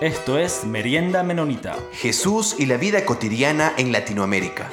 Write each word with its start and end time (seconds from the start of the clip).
Esto 0.00 0.38
es 0.38 0.64
Merienda 0.64 1.22
Menonita. 1.22 1.76
Jesús 1.92 2.58
y 2.58 2.64
la 2.64 2.78
vida 2.78 3.04
cotidiana 3.04 3.74
en 3.76 3.92
Latinoamérica. 3.92 4.70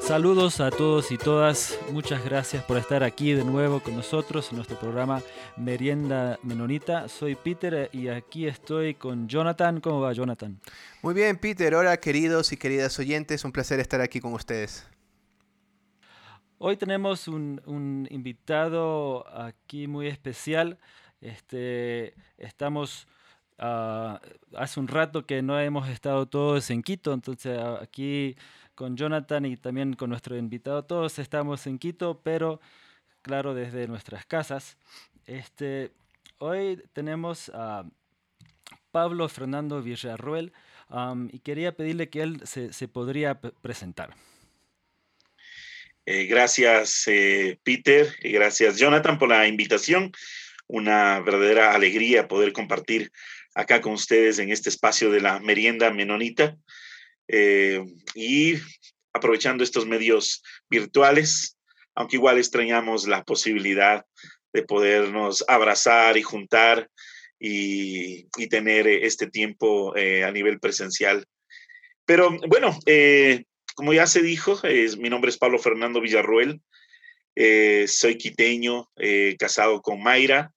Saludos 0.00 0.60
a 0.60 0.70
todos 0.70 1.10
y 1.10 1.18
todas. 1.18 1.76
Muchas 1.90 2.24
gracias 2.24 2.62
por 2.62 2.76
estar 2.76 3.02
aquí 3.02 3.32
de 3.32 3.42
nuevo 3.42 3.80
con 3.80 3.96
nosotros 3.96 4.50
en 4.50 4.58
nuestro 4.58 4.78
programa 4.78 5.20
Merienda 5.56 6.38
Menonita. 6.44 7.08
Soy 7.08 7.34
Peter 7.34 7.90
y 7.92 8.06
aquí 8.06 8.46
estoy 8.46 8.94
con 8.94 9.26
Jonathan. 9.26 9.80
¿Cómo 9.80 10.00
va 10.00 10.12
Jonathan? 10.12 10.60
Muy 11.02 11.14
bien, 11.14 11.36
Peter. 11.36 11.74
Hola, 11.74 11.96
queridos 11.96 12.52
y 12.52 12.56
queridas 12.56 12.96
oyentes. 13.00 13.44
Un 13.44 13.50
placer 13.50 13.80
estar 13.80 14.00
aquí 14.00 14.20
con 14.20 14.32
ustedes. 14.32 14.86
Hoy 16.58 16.76
tenemos 16.76 17.26
un, 17.26 18.06
invitado 18.12 19.26
aquí 19.36 19.88
muy 19.88 20.06
especial. 20.06 20.78
Este, 21.20 22.14
estamos 22.38 23.08
ah, 23.58 24.20
hace 24.54 24.80
un 24.80 24.88
rato 24.88 25.26
que 25.26 25.42
no 25.42 25.58
hemos 25.60 25.88
estado 25.88 26.26
todos 26.26 26.70
en 26.70 26.82
Quito, 26.82 27.12
entonces 27.12 27.58
ah, 27.58 27.78
aquí 27.82 28.36
con 28.74 28.96
Jonathan 28.96 29.46
y 29.46 29.56
también 29.56 29.94
con 29.94 30.10
nuestro 30.10 30.36
invitado. 30.36 30.84
Todos 30.84 31.18
estamos 31.18 31.66
en 31.66 31.78
Quito, 31.78 32.20
pero 32.22 32.60
claro, 33.22 33.54
desde 33.54 33.88
nuestras 33.88 34.24
casas. 34.26 34.76
Este, 35.26 35.90
hoy 36.38 36.82
tenemos 36.92 37.50
a 37.54 37.84
Pablo 38.92 39.28
Fernando 39.28 39.82
Villarruel 39.82 40.52
y 41.32 41.38
quería 41.40 41.76
pedirle 41.76 42.08
que 42.08 42.22
él 42.22 42.40
se, 42.44 42.88
podría 42.88 43.40
presentar. 43.40 44.14
Eh, 46.04 46.26
gracias, 46.26 47.04
eh, 47.08 47.58
Peter, 47.64 48.14
gracias, 48.22 48.78
Jonathan, 48.78 49.18
por 49.18 49.28
la 49.28 49.48
invitación. 49.48 50.12
Una 50.68 51.20
verdadera 51.20 51.74
alegría 51.74 52.28
poder 52.28 52.52
compartir 52.52 53.10
acá 53.56 53.80
con 53.80 53.94
ustedes 53.94 54.38
en 54.38 54.50
este 54.50 54.68
espacio 54.68 55.10
de 55.10 55.22
la 55.22 55.40
merienda 55.40 55.90
menonita. 55.90 56.56
Eh, 57.26 57.82
y 58.14 58.54
aprovechando 59.14 59.64
estos 59.64 59.86
medios 59.86 60.42
virtuales, 60.68 61.56
aunque 61.94 62.16
igual 62.16 62.36
extrañamos 62.36 63.08
la 63.08 63.24
posibilidad 63.24 64.04
de 64.52 64.62
podernos 64.62 65.42
abrazar 65.48 66.18
y 66.18 66.22
juntar 66.22 66.88
y, 67.40 68.28
tener 68.48 68.86
este 68.86 69.26
tiempo 69.26 69.96
eh, 69.96 70.22
a 70.22 70.30
nivel 70.30 70.60
presencial. 70.60 71.24
Pero 72.04 72.38
bueno, 72.48 72.78
eh, 72.84 73.44
como 73.74 73.92
ya 73.94 74.06
se 74.06 74.22
dijo, 74.22 74.60
mi 74.98 75.08
nombre 75.08 75.30
es 75.30 75.38
Pablo 75.38 75.58
Fernando 75.58 76.00
Villarruel, 76.00 76.60
soy 77.34 78.16
quiteño, 78.16 78.88
casado 79.38 79.82
con 79.82 80.02
Mayra, 80.02 80.52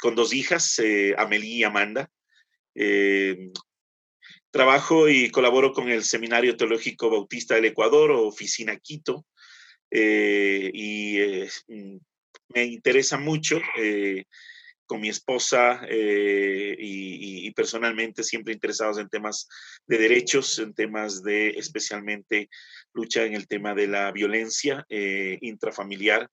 con 0.00 0.14
dos 0.14 0.32
hijas, 0.32 0.80
Amelie 1.16 1.56
y 1.56 1.64
Amanda. 1.64 2.10
Trabajo 4.54 5.08
y 5.08 5.30
colaboro 5.30 5.72
con 5.72 5.88
el 5.88 6.04
Seminario 6.04 6.56
Teológico 6.56 7.10
Bautista 7.10 7.56
del 7.56 7.64
Ecuador, 7.64 8.12
Oficina 8.12 8.76
Quito, 8.76 9.26
eh, 9.90 10.70
y 10.72 11.18
eh, 11.18 11.48
me 12.48 12.64
interesa 12.64 13.18
mucho 13.18 13.60
eh, 13.76 14.24
con 14.86 15.00
mi 15.00 15.08
esposa 15.08 15.86
y, 15.88 17.50
personalmente 17.52 18.24
siempre 18.24 18.52
interesados 18.52 18.98
en 18.98 19.08
temas 19.08 19.48
de 19.86 19.98
derechos, 19.98 20.58
en 20.58 20.74
temas 20.74 21.22
de 21.22 21.50
especialmente 21.50 22.48
lucha 22.92 23.24
en 23.24 23.34
el 23.34 23.46
tema 23.46 23.74
de 23.74 23.86
la 23.86 24.10
violencia 24.12 24.84
intrafamiliar 24.88 26.28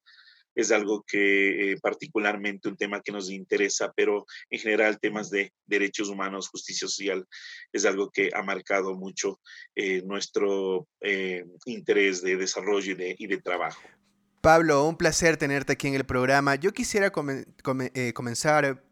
es 0.55 0.71
algo 0.71 1.03
que 1.07 1.71
eh, 1.71 1.77
particularmente 1.81 2.69
un 2.69 2.77
tema 2.77 3.01
que 3.01 3.11
nos 3.11 3.29
interesa, 3.29 3.91
pero 3.95 4.25
en 4.49 4.59
general 4.59 4.99
temas 4.99 5.29
de 5.29 5.53
derechos 5.65 6.09
humanos, 6.09 6.49
justicia 6.49 6.87
social, 6.87 7.25
es 7.71 7.85
algo 7.85 8.09
que 8.09 8.29
ha 8.33 8.43
marcado 8.43 8.95
mucho 8.95 9.39
eh, 9.75 10.01
nuestro 10.03 10.87
eh, 11.01 11.45
interés 11.65 12.21
de 12.21 12.37
desarrollo 12.37 12.95
y 13.17 13.27
de, 13.27 13.41
trabajo. 13.41 13.81
Pablo, 14.41 14.87
un 14.87 14.97
placer 14.97 15.37
tenerte 15.37 15.73
aquí 15.73 15.87
en 15.87 15.95
el 15.95 16.03
programa. 16.03 16.55
Yo 16.55 16.73
quisiera 16.73 17.11
comenzar 17.11 18.83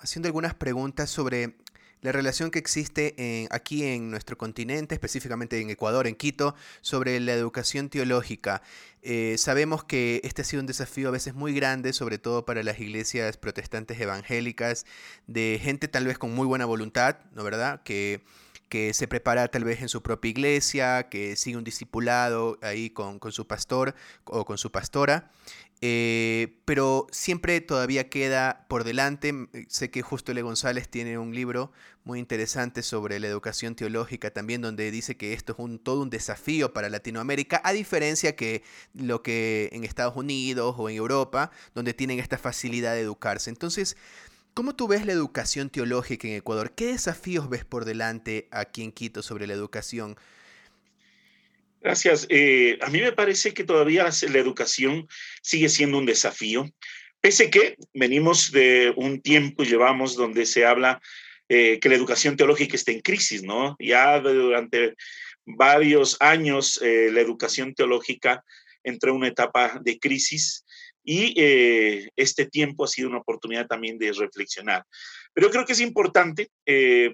haciendo 0.00 0.26
algunas 0.26 0.54
preguntas 0.54 1.08
sobre 1.08 1.56
la 2.04 2.12
relación 2.12 2.50
que 2.50 2.58
existe 2.58 3.48
aquí 3.50 3.82
en 3.82 4.10
nuestro 4.10 4.36
continente, 4.36 4.94
específicamente 4.94 5.58
en 5.58 5.70
Ecuador, 5.70 6.06
en 6.06 6.14
Quito, 6.14 6.54
sobre 6.82 7.18
la 7.18 7.32
educación 7.32 7.88
teológica. 7.88 8.60
Eh, 9.00 9.36
sabemos 9.38 9.84
que 9.84 10.20
este 10.22 10.42
ha 10.42 10.44
sido 10.44 10.60
un 10.60 10.66
desafío 10.66 11.08
a 11.08 11.12
veces 11.12 11.32
muy 11.32 11.54
grande, 11.54 11.94
sobre 11.94 12.18
todo 12.18 12.44
para 12.44 12.62
las 12.62 12.78
iglesias 12.78 13.38
protestantes 13.38 13.98
evangélicas, 13.98 14.84
de 15.26 15.58
gente 15.62 15.88
tal 15.88 16.06
vez 16.06 16.18
con 16.18 16.34
muy 16.34 16.46
buena 16.46 16.66
voluntad, 16.66 17.16
¿no 17.32 17.42
verdad? 17.42 17.82
Que, 17.84 18.20
que 18.68 18.92
se 18.92 19.08
prepara 19.08 19.48
tal 19.48 19.64
vez 19.64 19.80
en 19.80 19.88
su 19.88 20.02
propia 20.02 20.28
iglesia, 20.28 21.08
que 21.08 21.36
sigue 21.36 21.56
un 21.56 21.64
discipulado 21.64 22.58
ahí 22.60 22.90
con, 22.90 23.18
con 23.18 23.32
su 23.32 23.46
pastor 23.46 23.94
o 24.24 24.44
con 24.44 24.58
su 24.58 24.70
pastora. 24.70 25.30
Eh, 25.80 26.60
pero 26.64 27.06
siempre 27.10 27.60
todavía 27.60 28.08
queda 28.08 28.64
por 28.68 28.84
delante. 28.84 29.34
Sé 29.68 29.90
que 29.90 30.02
Justo 30.02 30.32
L. 30.32 30.40
González 30.42 30.88
tiene 30.88 31.18
un 31.18 31.34
libro 31.34 31.72
muy 32.04 32.18
interesante 32.18 32.82
sobre 32.82 33.18
la 33.18 33.26
educación 33.26 33.74
teológica 33.74 34.30
también, 34.30 34.62
donde 34.62 34.90
dice 34.90 35.16
que 35.16 35.32
esto 35.32 35.52
es 35.52 35.58
un, 35.58 35.78
todo 35.78 36.02
un 36.02 36.10
desafío 36.10 36.72
para 36.72 36.88
Latinoamérica, 36.88 37.60
a 37.64 37.72
diferencia 37.72 38.36
que 38.36 38.62
lo 38.94 39.22
que 39.22 39.70
en 39.72 39.84
Estados 39.84 40.16
Unidos 40.16 40.74
o 40.78 40.88
en 40.88 40.96
Europa, 40.96 41.50
donde 41.74 41.94
tienen 41.94 42.18
esta 42.18 42.38
facilidad 42.38 42.94
de 42.94 43.00
educarse. 43.00 43.50
Entonces, 43.50 43.96
¿cómo 44.54 44.74
tú 44.74 44.88
ves 44.88 45.04
la 45.06 45.12
educación 45.12 45.70
teológica 45.70 46.28
en 46.28 46.34
Ecuador? 46.34 46.72
¿Qué 46.72 46.86
desafíos 46.86 47.48
ves 47.48 47.64
por 47.64 47.84
delante 47.84 48.48
aquí 48.50 48.82
en 48.82 48.92
Quito 48.92 49.22
sobre 49.22 49.46
la 49.46 49.54
educación? 49.54 50.16
Gracias. 51.84 52.26
Eh, 52.30 52.78
a 52.80 52.88
mí 52.88 52.98
me 53.02 53.12
parece 53.12 53.52
que 53.52 53.62
todavía 53.62 54.08
la 54.30 54.38
educación 54.38 55.06
sigue 55.42 55.68
siendo 55.68 55.98
un 55.98 56.06
desafío, 56.06 56.64
pese 57.20 57.50
que 57.50 57.76
venimos 57.92 58.50
de 58.52 58.94
un 58.96 59.20
tiempo, 59.20 59.64
llevamos 59.64 60.16
donde 60.16 60.46
se 60.46 60.64
habla 60.64 61.02
eh, 61.46 61.78
que 61.80 61.90
la 61.90 61.94
educación 61.94 62.38
teológica 62.38 62.74
está 62.74 62.90
en 62.90 63.02
crisis, 63.02 63.42
¿no? 63.42 63.76
Ya 63.78 64.18
durante 64.18 64.94
varios 65.44 66.16
años 66.20 66.80
eh, 66.82 67.10
la 67.12 67.20
educación 67.20 67.74
teológica 67.74 68.42
entró 68.82 69.10
en 69.10 69.16
una 69.16 69.28
etapa 69.28 69.78
de 69.84 69.98
crisis 69.98 70.64
y 71.04 71.34
este 72.16 72.46
tiempo 72.46 72.84
ha 72.84 72.88
sido 72.88 73.10
una 73.10 73.18
oportunidad 73.18 73.66
también 73.66 73.98
de 73.98 74.10
reflexionar. 74.10 74.84
Pero 75.34 75.48
yo 75.48 75.52
creo 75.52 75.66
que 75.66 75.74
es 75.74 75.80
importante 75.80 76.48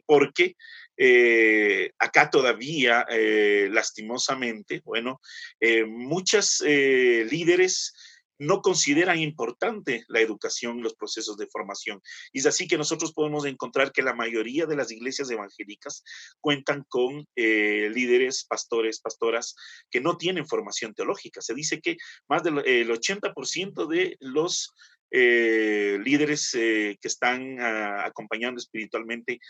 porque 0.07 0.55
eh, 1.03 1.93
acá 1.99 2.28
todavía, 2.28 3.06
eh, 3.09 3.71
lastimosamente, 3.72 4.83
bueno, 4.84 5.19
eh, 5.59 5.87
muchas 5.87 6.61
líderes 6.61 7.94
no 8.38 8.61
consideran 8.61 9.19
importante 9.19 10.05
la 10.09 10.21
educación, 10.21 10.83
los 10.83 10.94
procesos 10.94 11.39
de 11.39 11.47
formación. 11.47 12.03
Y 12.33 12.41
es 12.41 12.47
así 12.47 12.69
que 12.69 12.77
nosotros 12.77 13.15
podemos 13.15 13.47
encontrar 13.47 13.93
que 13.93 14.03
la 14.03 14.15
mayoría 14.15 14.66
de 14.66 14.77
las 14.77 14.91
iglesias 14.91 15.31
evangélicas 15.31 16.05
cuentan 16.41 16.84
con 16.89 17.27
líderes, 17.34 18.44
pastores, 18.44 19.00
pastoras 19.00 19.55
que 19.91 20.00
no 20.00 20.19
tienen 20.19 20.47
formación 20.47 20.94
teológica. 20.94 21.41
Se 21.41 21.55
dice 21.55 21.81
que 21.81 21.97
más 22.28 22.43
del 22.43 22.56
80% 22.56 23.87
de 23.87 24.16
los 24.21 24.75
líderes 25.10 26.50
que 26.53 26.98
están 27.03 27.60
ah, 27.60 28.04
acompañando 28.06 28.59
espiritualmente 28.59 29.41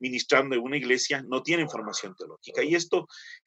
ministrando 0.00 0.56
en 0.56 0.62
una 0.62 0.76
iglesia 0.76 1.22
no 1.28 1.42
tienen 1.42 1.68
formación 1.68 2.14
teológica. 2.16 2.64
Y 2.64 2.74
esto 2.74 3.06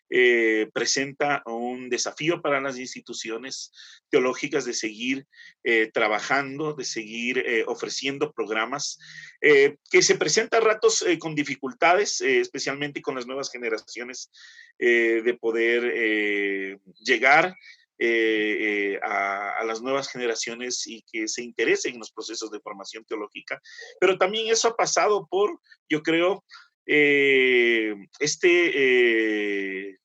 eh, 0.10 0.70
presenta 0.74 1.42
un 1.46 1.90
desafío 1.90 2.42
para 2.42 2.62
las 2.62 2.78
instituciones 2.78 3.72
teológicas 4.10 4.64
de 4.64 4.74
seguir 4.74 5.26
eh, 5.64 5.90
trabajando, 5.92 6.74
de 6.74 6.86
seguir 6.86 7.40
eh, 7.40 7.64
ofreciendo 7.68 8.32
programas 8.32 9.00
que 9.42 10.02
se 10.02 10.16
presentan 10.16 10.62
a 10.62 10.66
ratos 10.66 11.04
con 11.20 11.36
dificultades, 11.36 12.22
especialmente 12.22 13.02
con 13.02 13.16
las 13.16 13.28
nuevas 13.28 13.52
generaciones, 13.52 14.32
de 14.80 15.38
poder 15.38 16.80
llegar 17.04 17.54
eh, 18.06 18.96
eh, 18.96 19.00
a, 19.02 19.64
las 19.64 19.82
nuevas 19.82 20.10
generaciones 20.10 20.86
y 20.88 21.06
que 21.10 21.26
se 21.26 21.42
interesen 21.42 21.94
en 21.94 22.00
los 22.00 22.12
procesos 22.12 22.52
de 22.52 22.60
formación 22.60 23.06
teológica. 23.06 23.62
Pero 23.98 24.18
también 24.18 24.52
eso 24.52 24.68
ha 24.68 24.76
pasado 24.76 25.26
por, 25.26 25.58
yo 25.88 26.04
creo, 26.04 26.44
eh, 26.86 27.96
este, 28.20 29.98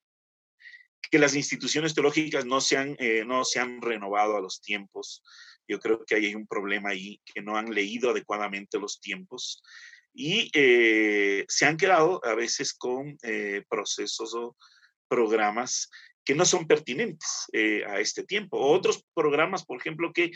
que 1.10 1.18
las 1.18 1.34
instituciones 1.34 1.92
teológicas 1.92 2.46
no 2.46 2.60
se, 2.60 2.76
han, 2.76 2.96
no 3.26 3.44
se 3.44 3.58
han 3.58 3.82
renovado 3.82 4.36
a 4.36 4.40
los 4.40 4.60
tiempos. 4.60 5.24
Yo 5.66 5.80
creo 5.80 6.04
que 6.06 6.14
hay 6.14 6.36
un 6.36 6.46
problema 6.46 6.90
ahí, 6.90 7.20
que 7.24 7.42
no 7.42 7.56
han 7.56 7.74
leído 7.74 8.10
adecuadamente 8.10 8.78
los 8.78 9.00
tiempos 9.00 9.60
y 10.14 10.52
se 10.52 11.66
han 11.66 11.76
quedado 11.76 12.24
a 12.24 12.36
veces 12.36 12.74
con 12.74 13.18
procesos 13.68 14.34
o 14.34 14.56
programas 15.08 15.90
que 16.28 16.34
no 16.34 16.44
son 16.44 16.66
pertinentes 16.66 17.46
eh, 17.54 17.86
a 17.86 18.00
este 18.00 18.22
tiempo. 18.22 18.58
Otros 18.58 19.02
programas, 19.14 19.64
por 19.64 19.78
ejemplo, 19.80 20.12
que 20.12 20.30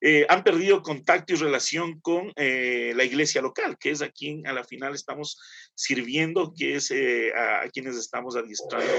eh, 0.00 0.26
han 0.28 0.42
perdido 0.42 0.82
contacto 0.82 1.32
y 1.32 1.36
relación 1.36 2.00
con 2.00 2.32
eh, 2.34 2.92
la 2.96 3.04
iglesia 3.04 3.40
local, 3.40 3.78
que 3.78 3.90
es 3.90 4.02
a 4.02 4.10
quien 4.10 4.44
a 4.48 4.52
la 4.52 4.64
final 4.64 4.96
estamos 4.96 5.38
sirviendo, 5.76 6.52
que 6.56 6.74
es 6.74 6.90
eh, 6.90 7.32
a, 7.36 7.68
quienes 7.68 7.94
estamos 7.94 8.34
adiestrando 8.34 8.92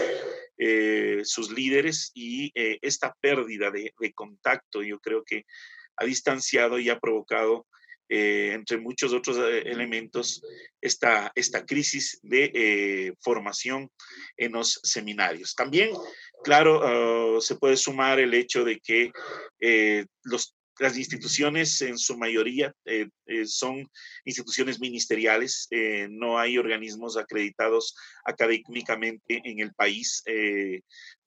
sus 1.23 1.51
líderes 1.51 2.11
y 2.13 2.51
esta 2.53 3.13
pérdida 3.19 3.71
de, 3.71 3.93
de, 3.99 4.13
contacto 4.13 4.81
yo 4.81 4.99
creo 4.99 5.23
que 5.23 5.45
ha 5.97 6.05
distanciado 6.05 6.79
y 6.79 6.89
ha 6.89 6.99
provocado 6.99 7.65
entre 8.09 8.77
muchos 8.77 9.13
otros 9.13 9.37
elementos, 9.37 10.41
esta, 10.81 11.31
esta 11.35 11.65
crisis 11.65 12.19
de 12.23 13.13
formación 13.21 13.89
en 14.35 14.53
los 14.53 14.79
seminarios. 14.83 15.53
También, 15.55 15.91
claro, 16.43 16.81
ah, 16.83 17.41
se 17.41 17.55
puede 17.55 17.77
sumar 17.77 18.19
el 18.19 18.33
hecho 18.33 18.63
de 18.63 18.79
que 18.79 19.11
las 20.79 20.97
instituciones 20.97 21.81
en 21.81 21.97
su 21.97 22.17
mayoría 22.17 22.73
eh, 22.85 23.09
eh, 23.25 23.45
son 23.45 23.87
instituciones 24.23 24.79
ministeriales, 24.79 25.67
eh, 25.71 26.07
no 26.09 26.39
hay 26.39 26.57
organismos 26.57 27.17
acreditados 27.17 27.95
académicamente 28.25 29.41
en 29.43 29.59
el 29.59 29.73
país, 29.73 30.23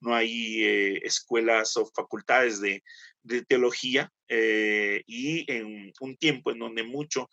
no 0.00 0.14
hay 0.14 0.64
escuelas 1.04 1.76
o 1.76 1.86
facultades 1.94 2.60
de, 2.60 2.82
de 3.22 3.44
teología 3.44 4.10
y 4.28 5.44
en 5.52 5.92
un 6.00 6.16
tiempo 6.16 6.50
en 6.50 6.58
donde 6.58 6.82
mucho 6.82 7.28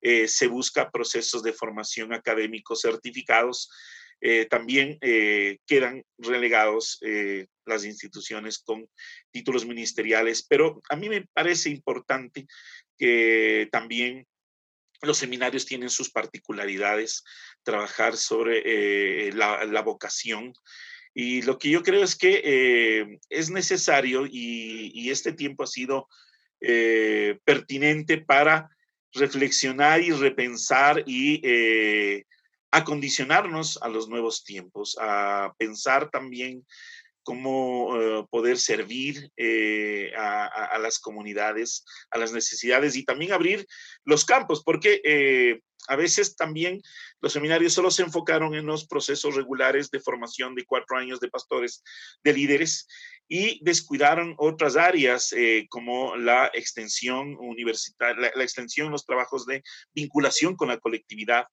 se 0.00 0.46
busca 0.48 0.90
procesos 0.90 1.42
de 1.42 1.52
formación 1.52 2.12
académicos 2.12 2.80
certificados, 2.80 3.68
eh, 4.22 4.44
también 4.46 4.98
eh, 5.00 5.58
quedan 5.66 6.04
relegados 6.18 6.98
eh, 7.00 7.46
las 7.64 7.86
instituciones 7.86 8.58
con 8.58 8.86
títulos 9.30 9.64
ministeriales, 9.64 10.44
pero 10.46 10.82
a 10.90 10.96
mí 10.96 11.08
me 11.08 11.26
parece 11.32 11.70
importante 11.70 12.46
que 12.98 13.68
también 13.72 14.26
los 15.00 15.16
seminarios 15.16 15.64
tienen 15.64 15.88
sus 15.88 16.10
particularidades, 16.10 17.24
trabajar 17.62 18.18
sobre 18.18 19.32
la, 19.32 19.80
vocación. 19.82 20.52
Y 21.14 21.42
lo 21.42 21.58
que 21.58 21.70
yo 21.70 21.82
creo 21.82 22.04
es 22.04 22.16
que 22.16 23.18
es 23.28 23.50
necesario 23.50 24.26
y, 24.26 25.10
este 25.10 25.32
tiempo 25.32 25.64
ha 25.64 25.66
sido 25.66 26.08
pertinente 26.60 28.18
para 28.18 28.70
reflexionar 29.12 30.00
y 30.00 30.12
repensar 30.12 31.02
y 31.06 31.42
acondicionarnos 32.70 33.78
a 33.82 33.88
los 33.88 34.08
nuevos 34.08 34.44
tiempos, 34.44 34.96
a 35.00 35.52
pensar 35.58 36.10
también 36.10 36.64
cómo 37.22 38.00
eh, 38.00 38.26
poder 38.30 38.58
servir 38.58 39.30
eh, 39.36 40.12
a, 40.16 40.78
las 40.78 40.98
comunidades, 40.98 41.84
a 42.10 42.18
las 42.18 42.32
necesidades 42.32 42.96
y 42.96 43.04
también 43.04 43.32
abrir 43.32 43.66
los 44.04 44.24
campos, 44.24 44.62
porque 44.64 45.00
eh, 45.04 45.60
a 45.88 45.96
veces 45.96 46.36
también 46.36 46.82
los 47.20 47.32
seminarios 47.32 47.72
solo 47.72 47.90
se 47.90 48.02
enfocaron 48.02 48.54
en 48.54 48.66
los 48.66 48.86
procesos 48.86 49.34
regulares 49.34 49.90
de 49.90 50.00
formación 50.00 50.54
de 50.54 50.64
cuatro 50.64 50.96
años 50.96 51.20
de 51.20 51.28
pastores, 51.28 51.82
de 52.22 52.32
líderes, 52.32 52.86
y 53.28 53.62
descuidaron 53.64 54.34
otras 54.38 54.76
áreas 54.76 55.32
como 55.68 56.16
la 56.16 56.50
extensión 56.52 57.36
universitaria, 57.38 58.32
la 58.34 58.42
extensión, 58.42 58.90
los 58.90 59.06
trabajos 59.06 59.46
de 59.46 59.62
vinculación 59.94 60.56
con 60.56 60.68
la 60.68 60.78
colectividad, 60.78 61.46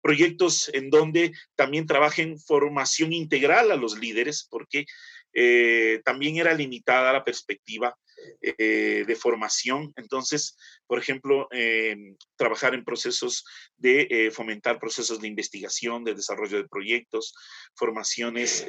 proyectos 0.00 0.70
en 0.72 0.90
donde 0.90 1.32
también 1.54 1.86
trabajen 1.86 2.38
formación 2.38 3.12
integral 3.12 3.70
a 3.70 3.76
los 3.76 3.98
líderes, 3.98 4.46
porque 4.50 4.86
eh, 5.34 6.00
también 6.04 6.36
era 6.36 6.54
limitada 6.54 7.12
la 7.12 7.24
perspectiva 7.24 7.94
eh, 8.40 9.04
de 9.06 9.16
formación. 9.16 9.92
Entonces, 9.96 10.56
por 10.86 10.98
ejemplo, 10.98 11.48
em, 11.50 12.16
trabajar 12.36 12.74
en 12.74 12.84
procesos 12.84 13.44
de 13.76 14.06
eh, 14.10 14.30
fomentar 14.30 14.78
procesos 14.78 15.20
de 15.20 15.28
investigación, 15.28 16.04
de 16.04 16.14
desarrollo 16.14 16.56
de 16.56 16.68
proyectos, 16.68 17.34
formaciones, 17.74 18.64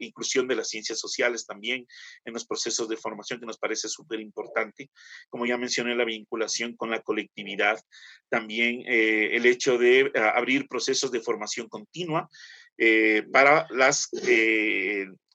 inclusión 0.00 0.48
de 0.48 0.56
las 0.56 0.68
ciencias 0.68 0.98
sociales 0.98 1.46
también 1.46 1.86
en 2.24 2.32
los 2.32 2.46
procesos 2.46 2.88
de 2.88 2.96
formación 2.96 3.40
que 3.40 3.46
nos 3.46 3.58
parece 3.58 3.88
súper 3.88 4.20
importante. 4.20 4.90
Como 5.28 5.46
ya 5.46 5.56
mencioné, 5.58 5.94
la 5.94 6.04
vinculación 6.04 6.76
con 6.76 6.90
la 6.90 7.02
colectividad, 7.02 7.80
también 8.28 8.82
el 8.86 9.44
hecho 9.46 9.78
de 9.78 10.10
abrir 10.14 10.66
procesos 10.68 11.10
de 11.12 11.20
formación 11.20 11.68
continua. 11.68 12.28
para 13.32 13.66
las 13.70 14.08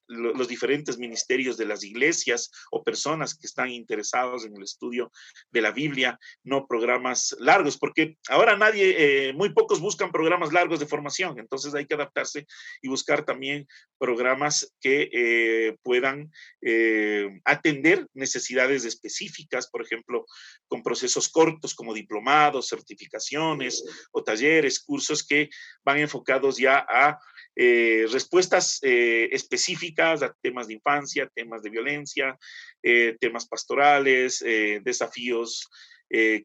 los 0.08 0.48
diferentes 0.48 0.98
ministerios 0.98 1.58
de 1.58 1.66
las 1.66 1.84
iglesias 1.84 2.50
o 2.72 2.84
personas 2.84 3.36
que 3.36 3.48
están 3.48 3.70
interesados 3.70 4.46
en 4.46 4.56
el 4.56 4.64
estudio 4.64 5.12
de 5.52 5.62
la 5.62 5.72
Biblia, 5.72 6.20
no 6.44 6.66
programas 6.68 7.36
largos, 7.40 7.78
porque 7.78 8.18
ahora 8.30 8.56
nadie, 8.58 8.96
eh, 9.30 9.34
muy 9.34 9.54
pocos 9.54 9.80
buscan 9.80 10.12
programas 10.12 10.54
largos 10.54 10.80
de 10.80 10.86
formación, 10.86 11.40
entonces 11.40 11.74
hay 11.76 11.86
que 11.86 11.96
adaptarse 11.96 12.46
y 12.82 12.88
buscar 12.88 13.26
también 13.26 13.68
programas 13.98 14.74
que 14.80 15.10
eh, 15.12 15.78
puedan 15.84 16.32
eh, 16.62 17.40
atender 17.44 18.08
necesidades 18.14 18.86
específicas, 18.86 19.68
por 19.68 19.82
ejemplo, 19.82 20.26
con 20.68 20.84
procesos 20.84 21.30
cortos 21.30 21.74
como 21.74 21.94
diplomados, 21.94 22.70
certificaciones 22.70 23.84
o 24.12 24.24
talleres, 24.24 24.80
cursos 24.80 25.26
que 25.26 25.50
van 25.84 26.00
enfocados 26.00 26.58
ya 26.58 26.86
a 26.88 27.20
eh, 27.60 28.06
respuestas 28.12 28.78
eh, 28.84 29.30
específicas 29.32 30.22
a 30.22 30.32
temas 30.44 30.68
de 30.68 30.76
infancia, 30.76 31.28
temas 31.34 31.64
de 31.64 31.72
violencia, 31.72 32.38
eh, 32.84 33.18
temas 33.20 33.48
pastorales, 33.48 34.44
desafíos 34.84 35.68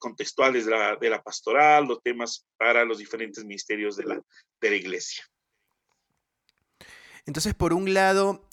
contextuales 0.00 0.64
de 0.66 1.10
la, 1.10 1.22
pastoral, 1.22 1.86
los 1.86 2.02
temas 2.02 2.46
para 2.56 2.84
los 2.84 2.98
diferentes 2.98 3.44
ministerios 3.44 3.96
de 3.96 4.04
la, 4.04 4.20
de 4.60 4.70
la 4.70 4.74
iglesia. 4.74 5.22
Entonces, 7.26 7.54
por 7.54 7.72
un 7.72 7.94
lado, 7.94 8.48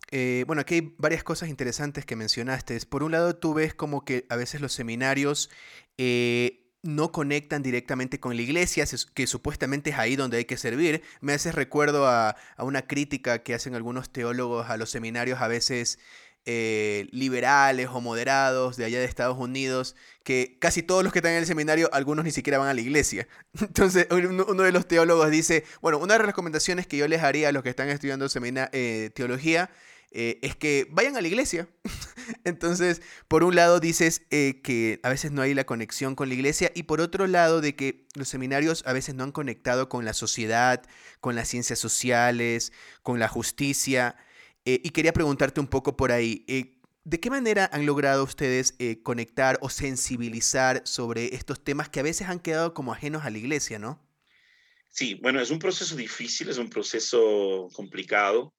bueno, 0.45 0.61
aquí 0.61 0.75
hay 0.75 0.93
varias 0.99 1.23
cosas 1.23 1.49
interesantes 1.49 2.05
que 2.05 2.15
mencionaste. 2.15 2.79
Por 2.87 3.01
un 3.01 3.13
lado, 3.13 3.37
tú 3.37 3.55
ves 3.55 3.73
como 3.73 4.05
que 4.05 4.27
a 4.29 4.35
veces 4.35 4.61
los 4.61 4.73
seminarios 4.73 5.49
no 6.81 7.11
conectan 7.11 7.61
directamente 7.61 8.19
con 8.19 8.35
la 8.35 8.41
iglesia, 8.41 8.85
que 9.13 9.27
supuestamente 9.27 9.89
es 9.91 9.97
ahí 9.97 10.15
donde 10.15 10.37
hay 10.37 10.45
que 10.45 10.57
servir. 10.57 11.01
Me 11.21 11.33
hace 11.33 11.51
recuerdo 11.51 12.07
a, 12.07 12.35
una 12.57 12.83
crítica 12.83 13.43
que 13.43 13.53
hacen 13.53 13.75
algunos 13.75 14.11
teólogos 14.11 14.69
a 14.69 14.77
los 14.77 14.89
seminarios, 14.89 15.41
a 15.41 15.47
veces 15.47 15.99
eh, 16.45 17.07
liberales 17.11 17.89
o 17.91 17.99
moderados 17.99 18.77
de 18.77 18.85
allá 18.85 18.99
de 18.99 19.05
Estados 19.05 19.37
Unidos, 19.37 19.95
que 20.23 20.57
casi 20.59 20.81
todos 20.81 21.03
los 21.03 21.11
que 21.11 21.19
están 21.19 21.33
en 21.33 21.39
el 21.39 21.45
seminario, 21.45 21.89
algunos 21.91 22.23
ni 22.23 22.31
siquiera 22.31 22.57
van 22.57 22.69
a 22.69 22.73
la 22.73 22.81
iglesia. 22.81 23.27
Entonces, 23.59 24.07
uno 24.09 24.63
de 24.63 24.71
los 24.71 24.87
teólogos 24.87 25.29
dice, 25.31 25.65
bueno, 25.81 25.97
una 25.97 26.13
de 26.13 26.19
las 26.19 26.27
recomendaciones 26.27 26.87
que 26.87 26.97
yo 26.97 27.07
les 27.07 27.23
haría 27.23 27.49
a 27.49 27.51
los 27.51 27.63
que 27.63 27.69
están 27.69 27.89
estudiando 27.89 28.27
eh, 28.71 29.11
teología 29.13 29.69
eh, 30.11 30.39
es 30.41 30.55
que 30.55 30.87
vayan 30.89 31.15
a 31.15 31.21
la 31.21 31.27
iglesia. 31.27 31.69
Entonces, 32.43 33.01
por 33.27 33.43
un 33.43 33.55
lado 33.55 33.79
dices 33.79 34.23
eh, 34.31 34.61
que 34.63 34.99
a 35.03 35.09
veces 35.09 35.31
no 35.31 35.41
hay 35.41 35.53
la 35.53 35.65
conexión 35.65 36.15
con 36.15 36.29
la 36.29 36.35
iglesia 36.35 36.71
y 36.73 36.83
por 36.83 37.01
otro 37.01 37.27
lado 37.27 37.61
de 37.61 37.75
que 37.75 38.07
los 38.15 38.27
seminarios 38.27 38.83
a 38.85 38.93
veces 38.93 39.15
no 39.15 39.23
han 39.23 39.31
conectado 39.31 39.89
con 39.89 40.05
la 40.05 40.13
sociedad, 40.13 40.83
con 41.19 41.35
las 41.35 41.47
ciencias 41.47 41.79
sociales, 41.79 42.71
con 43.03 43.19
la 43.19 43.27
justicia. 43.27 44.15
Eh, 44.65 44.81
y 44.83 44.89
quería 44.89 45.13
preguntarte 45.13 45.59
un 45.59 45.67
poco 45.67 45.95
por 45.95 46.11
ahí. 46.11 46.45
¿De 47.03 47.19
qué 47.19 47.29
manera 47.29 47.69
han 47.71 47.85
logrado 47.85 48.23
ustedes 48.23 48.75
conectar 49.03 49.57
o 49.61 49.69
sensibilizar 49.69 50.81
sobre 50.85 51.33
estos 51.33 51.63
temas 51.63 51.89
que 51.89 51.99
a 51.99 52.03
veces 52.03 52.27
han 52.27 52.39
quedado 52.39 52.73
como 52.73 52.93
ajenos 52.93 53.25
a 53.25 53.29
la 53.29 53.37
iglesia, 53.37 53.79
no? 53.79 53.99
Sí, 54.89 55.15
bueno, 55.15 55.39
es 55.39 55.49
un 55.49 55.59
proceso 55.59 55.95
difícil, 55.95 56.49
es 56.49 56.57
un 56.57 56.69
proceso 56.69 57.69
complicado. 57.73 58.53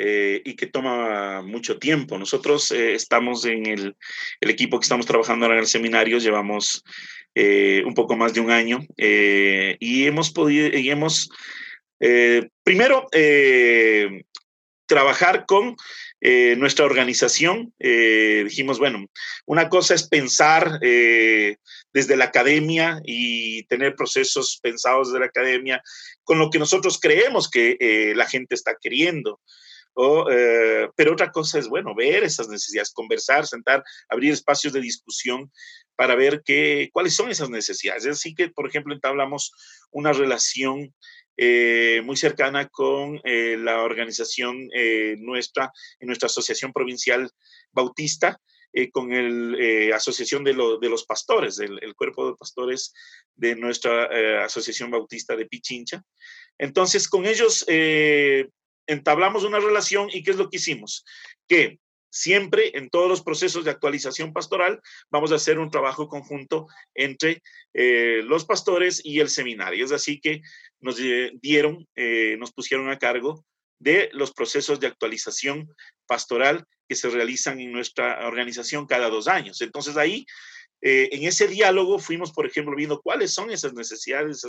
Eh, 0.00 0.42
y 0.44 0.54
que 0.54 0.66
toma 0.66 1.42
mucho 1.42 1.80
tiempo. 1.80 2.18
Nosotros 2.18 2.70
eh, 2.70 2.94
estamos 2.94 3.44
en 3.44 3.66
el, 3.66 3.96
equipo 4.40 4.78
que 4.78 4.84
estamos 4.84 5.06
trabajando 5.06 5.44
ahora 5.44 5.56
en 5.56 5.62
el 5.62 5.66
seminario, 5.66 6.18
llevamos 6.18 6.84
eh, 7.34 7.82
un 7.84 7.94
poco 7.94 8.16
más 8.16 8.32
de 8.32 8.38
un 8.38 8.52
año 8.52 8.78
y 8.96 10.06
hemos 10.06 10.30
podido, 10.30 10.68
y 10.68 10.88
hemos, 10.88 11.30
primero, 12.62 13.08
trabajar 14.86 15.46
con 15.46 15.74
nuestra 16.20 16.84
organización. 16.84 17.74
dijimos, 17.78 18.78
bueno, 18.78 19.04
una 19.46 19.68
cosa 19.68 19.94
es 19.94 20.08
pensar 20.08 20.78
desde 20.80 22.16
la 22.16 22.26
academia 22.26 23.00
y 23.04 23.64
tener 23.64 23.96
procesos 23.96 24.60
pensados 24.62 25.08
desde 25.08 25.20
la 25.20 25.26
academia 25.26 25.82
con 26.22 26.38
lo 26.38 26.50
que 26.50 26.60
nosotros 26.60 27.00
creemos 27.00 27.50
que 27.50 28.12
la 28.14 28.26
gente 28.26 28.54
está 28.54 28.76
queriendo. 28.80 29.40
Eh, 30.30 30.88
pero 30.94 31.12
otra 31.12 31.30
cosa 31.30 31.58
es, 31.58 31.68
bueno, 31.68 31.94
ver 31.94 32.22
esas 32.22 32.48
necesidades, 32.48 32.92
conversar, 32.92 33.46
sentar, 33.46 33.82
abrir 34.08 34.32
espacios 34.32 34.72
de 34.72 34.80
discusión 34.80 35.50
para 35.96 36.14
ver 36.14 36.42
qué, 36.44 36.90
cuáles 36.92 37.14
son 37.14 37.30
esas 37.30 37.50
necesidades. 37.50 38.06
Así 38.06 38.34
que, 38.34 38.48
por 38.48 38.68
ejemplo, 38.68 38.94
entablamos 38.94 39.52
una 39.90 40.12
relación 40.12 40.94
eh, 41.40 42.02
muy 42.04 42.16
cercana 42.16 42.68
con 42.68 43.20
eh, 43.22 43.56
la 43.56 43.82
organización 43.82 44.68
nuestra, 45.18 45.72
en 46.00 46.08
nuestra 46.08 46.26
asociación 46.26 46.72
provincial 46.72 47.30
bautista, 47.72 48.40
eh, 48.72 48.90
con 48.90 49.08
la 49.10 49.96
Asociación 49.96 50.44
de, 50.44 50.52
los 50.52 51.06
Pastores, 51.06 51.58
el, 51.58 51.94
cuerpo 51.96 52.28
de 52.28 52.36
pastores 52.36 52.92
de 53.34 53.56
nuestra 53.56 54.44
Asociación 54.44 54.90
Bautista 54.90 55.36
de 55.36 55.46
Pichincha. 55.46 56.02
Entonces, 56.58 57.08
con 57.08 57.24
ellos 57.24 57.64
entablamos 58.88 59.44
una 59.44 59.60
relación 59.60 60.08
y 60.12 60.24
¿qué 60.24 60.32
es 60.32 60.36
lo 60.36 60.50
que 60.50 60.56
hicimos? 60.56 61.04
Que 61.46 61.78
siempre 62.10 62.76
en 62.76 62.90
todos 62.90 63.08
los 63.08 63.22
procesos 63.22 63.64
de 63.64 63.70
actualización 63.70 64.32
pastoral 64.32 64.80
vamos 65.10 65.30
a 65.30 65.36
hacer 65.36 65.58
un 65.58 65.70
trabajo 65.70 66.08
conjunto 66.08 66.66
entre 66.94 67.42
eh, 67.74 68.22
los 68.24 68.44
pastores 68.44 69.00
y 69.04 69.20
el 69.20 69.28
seminario. 69.28 69.84
Es 69.84 69.92
así 69.92 70.20
que 70.20 70.40
nos 70.80 70.96
dieron, 71.40 71.86
eh, 71.94 72.36
nos 72.38 72.52
pusieron 72.52 72.90
a 72.90 72.98
cargo 72.98 73.44
de 73.78 74.10
los 74.12 74.32
procesos 74.32 74.80
de 74.80 74.88
actualización 74.88 75.68
pastoral 76.06 76.64
que 76.88 76.96
se 76.96 77.10
realizan 77.10 77.60
en 77.60 77.70
nuestra 77.70 78.26
organización 78.26 78.86
cada 78.86 79.10
dos 79.10 79.28
años. 79.28 79.60
Entonces 79.60 79.96
ahí 79.96 80.26
eh, 80.80 81.08
en 81.12 81.24
ese 81.24 81.48
diálogo 81.48 81.98
fuimos, 81.98 82.32
por 82.32 82.46
ejemplo, 82.46 82.76
viendo 82.76 83.00
cuáles 83.00 83.32
son 83.32 83.50
esas 83.50 83.74
necesidades 83.74 84.44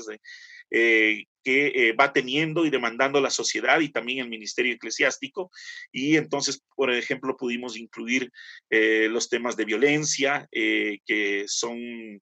eh, 0.70 1.26
que 1.44 1.68
eh, 1.68 1.94
va 1.94 2.14
teniendo 2.14 2.66
y 2.66 2.70
demandando 2.70 3.20
la 3.20 3.32
sociedad 3.32 3.80
y 3.80 3.90
también 3.90 4.20
el 4.20 4.30
ministerio 4.30 4.74
eclesiástico. 4.74 5.52
Y 5.92 6.18
entonces, 6.18 6.64
por 6.76 6.92
ejemplo, 6.92 7.36
pudimos 7.36 7.78
incluir 7.78 8.32
los 8.70 9.30
temas 9.30 9.58
de 9.58 9.66
violencia, 9.66 10.48
que 10.52 11.46
son, 11.48 12.22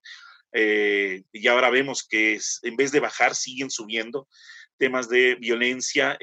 y 0.53 1.47
ahora 1.47 1.69
vemos 1.69 2.07
que 2.07 2.39
en 2.63 2.75
vez 2.77 2.91
de 2.91 2.99
bajar, 2.99 3.35
siguen 3.35 3.69
subiendo 3.69 4.27
temas 4.77 5.09
de 5.09 5.35
violencia, 5.35 6.17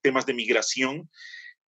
temas 0.00 0.26
de 0.26 0.34
migración 0.34 1.08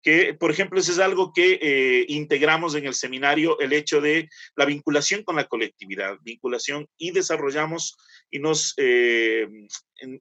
que, 0.02 0.34
por 0.34 0.52
ejemplo, 0.52 0.80
eso 0.80 0.92
es 0.92 1.00
algo 1.00 1.32
que 1.34 1.60
eh, 1.62 2.06
integramos 2.08 2.76
en 2.76 2.86
el 2.86 2.94
seminario, 2.94 3.60
el 3.60 3.74
hecho 3.74 4.02
de 4.02 4.30
la 4.56 4.66
vinculación 4.66 5.24
con 5.24 5.36
la 5.36 5.48
colectividad, 5.48 6.18
vinculación 6.22 6.88
y 6.98 7.12
desarrollamos 7.12 7.98
y 8.30 8.40
nos 8.40 8.74
eh, 8.78 9.48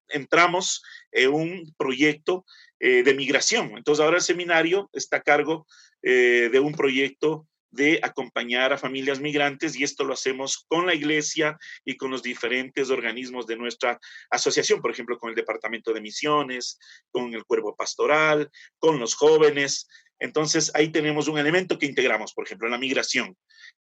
entramos 0.09 0.83
en 1.13 1.31
un 1.33 1.75
proyecto 1.79 2.45
eh, 2.79 3.03
de 3.03 3.15
migración. 3.15 3.73
Entonces, 3.77 4.05
ahora 4.05 4.19
el 4.19 4.23
seminario 4.23 4.91
está 4.93 5.19
a 5.19 5.23
cargo 5.23 5.67
de 6.03 6.59
un 6.61 6.73
proyecto 6.73 7.47
de 7.71 8.01
acompañar 8.03 8.73
a 8.73 8.79
familias 8.79 9.21
migrantes 9.21 9.77
y 9.77 9.85
esto 9.85 10.05
lo 10.05 10.15
hacemos 10.15 10.65
con 10.69 10.87
la 10.87 10.95
iglesia 10.95 11.59
y 11.85 11.97
con 11.97 12.11
los 12.11 12.23
diferentes 12.23 12.91
organismos 12.91 13.47
de 13.47 13.57
nuestra 13.57 13.99
asociación, 14.31 14.81
por 14.81 14.91
ejemplo, 14.91 15.19
con 15.19 15.31
el 15.31 15.37
Departamento 15.37 15.93
de 15.93 16.01
Misiones, 16.01 16.79
con 17.11 17.33
el 17.35 17.45
Cuervo 17.45 17.77
Pastoral, 17.77 18.51
con 18.79 18.99
los 18.99 19.15
jóvenes. 19.15 19.89
Entonces, 20.19 20.71
ahí 20.75 20.91
tenemos 20.91 21.29
un 21.29 21.39
elemento 21.39 21.79
que 21.79 21.87
integramos, 21.87 22.35
por 22.35 22.45
ejemplo, 22.45 22.69
la 22.69 22.77
migración, 22.77 23.37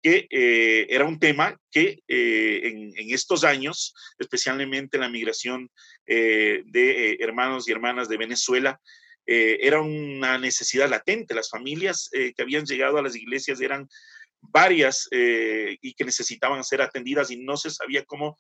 que 0.03 0.27
eh, 0.31 0.87
era 0.91 1.07
un 1.07 1.19
tema 1.19 1.59
que 1.71 2.01
eh, 2.07 2.61
en, 2.65 3.11
estos 3.11 3.43
años, 3.45 3.95
especialmente 4.19 4.99
la 4.99 5.09
migración 5.09 5.71
eh, 6.07 6.63
de 6.67 7.17
hermanos 7.21 7.67
y 7.69 7.73
hermanas 7.73 8.09
de 8.09 8.19
Venezuela, 8.19 8.81
eh, 9.27 9.59
era 9.61 9.81
una 9.81 10.39
necesidad 10.39 10.89
latente. 10.89 11.35
Las 11.35 11.51
familias 11.51 12.09
eh, 12.13 12.33
que 12.35 12.43
habían 12.43 12.65
llegado 12.65 12.99
a 12.99 13.03
las 13.03 13.17
iglesias 13.17 13.61
eran 13.61 13.89
varias 14.41 15.09
eh, 15.11 15.77
y 15.81 15.95
que 15.95 16.05
necesitaban 16.05 16.63
ser 16.63 16.81
atendidas 16.81 17.31
y 17.31 17.37
no 17.37 17.57
se 17.57 17.71
sabía 17.71 18.05
cómo 18.05 18.39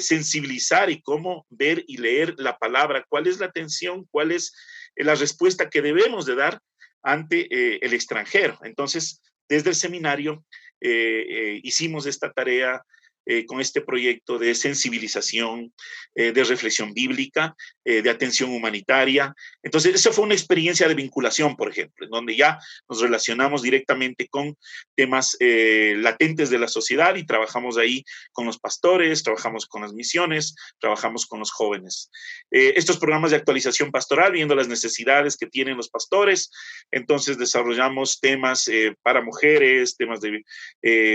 sensibilizar 0.00 0.88
y 0.88 1.02
cómo 1.02 1.44
ver 1.50 1.84
y 1.86 1.98
leer 1.98 2.34
la 2.38 2.56
palabra, 2.56 3.04
cuál 3.10 3.26
es 3.26 3.40
la 3.40 3.44
atención, 3.44 4.06
cuál 4.10 4.32
es 4.32 4.54
la 4.94 5.14
respuesta 5.14 5.68
que 5.68 5.82
debemos 5.82 6.24
de 6.24 6.34
dar 6.34 6.60
ante 7.02 7.84
el 7.84 7.92
extranjero. 7.92 8.58
Entonces, 8.62 9.20
desde 9.50 9.68
el 9.68 9.76
seminario 9.76 10.46
hicimos 10.80 12.06
esta 12.06 12.32
tarea 12.32 12.82
eh, 13.28 13.44
con 13.44 13.60
este 13.60 13.80
proyecto 13.80 14.38
de 14.38 14.54
sensibilización, 14.54 15.74
eh, 16.14 16.30
de 16.30 16.44
reflexión 16.44 16.94
bíblica, 16.94 17.56
eh, 17.84 18.00
de 18.00 18.08
atención 18.08 18.52
humanitaria. 18.52 19.34
Entonces, 19.64 19.96
esa 19.96 20.12
fue 20.12 20.26
una 20.26 20.34
experiencia 20.34 20.86
de 20.86 20.94
vinculación, 20.94 21.56
por 21.56 21.68
ejemplo, 21.68 22.04
en 22.06 22.10
donde 22.12 22.36
ya 22.36 22.60
nos 22.88 23.00
relacionamos 23.00 23.62
directamente 23.62 24.28
con 24.28 24.56
temas 24.94 25.36
latentes 25.40 26.50
de 26.50 26.58
la 26.58 26.68
sociedad 26.68 27.16
y 27.16 27.26
trabajamos 27.26 27.78
ahí 27.78 28.04
con 28.32 28.46
los 28.46 28.58
pastores, 28.58 29.24
trabajamos 29.24 29.66
con 29.66 29.82
las 29.82 29.92
misiones, 29.92 30.54
trabajamos 30.78 31.26
con 31.26 31.40
los 31.40 31.50
jóvenes. 31.50 32.10
estos 32.50 32.98
programas 32.98 33.32
de 33.32 33.38
actualización 33.38 33.90
pastoral, 33.90 34.32
viendo 34.32 34.54
las 34.54 34.68
necesidades 34.68 35.36
que 35.36 35.46
tienen 35.46 35.76
los 35.76 35.88
pastores, 35.88 36.50
entonces 36.90 37.38
desarrollamos 37.38 38.20
temas 38.20 38.70
para 39.02 39.20
mujeres, 39.20 39.96
temas 39.96 40.20
de 40.20 40.44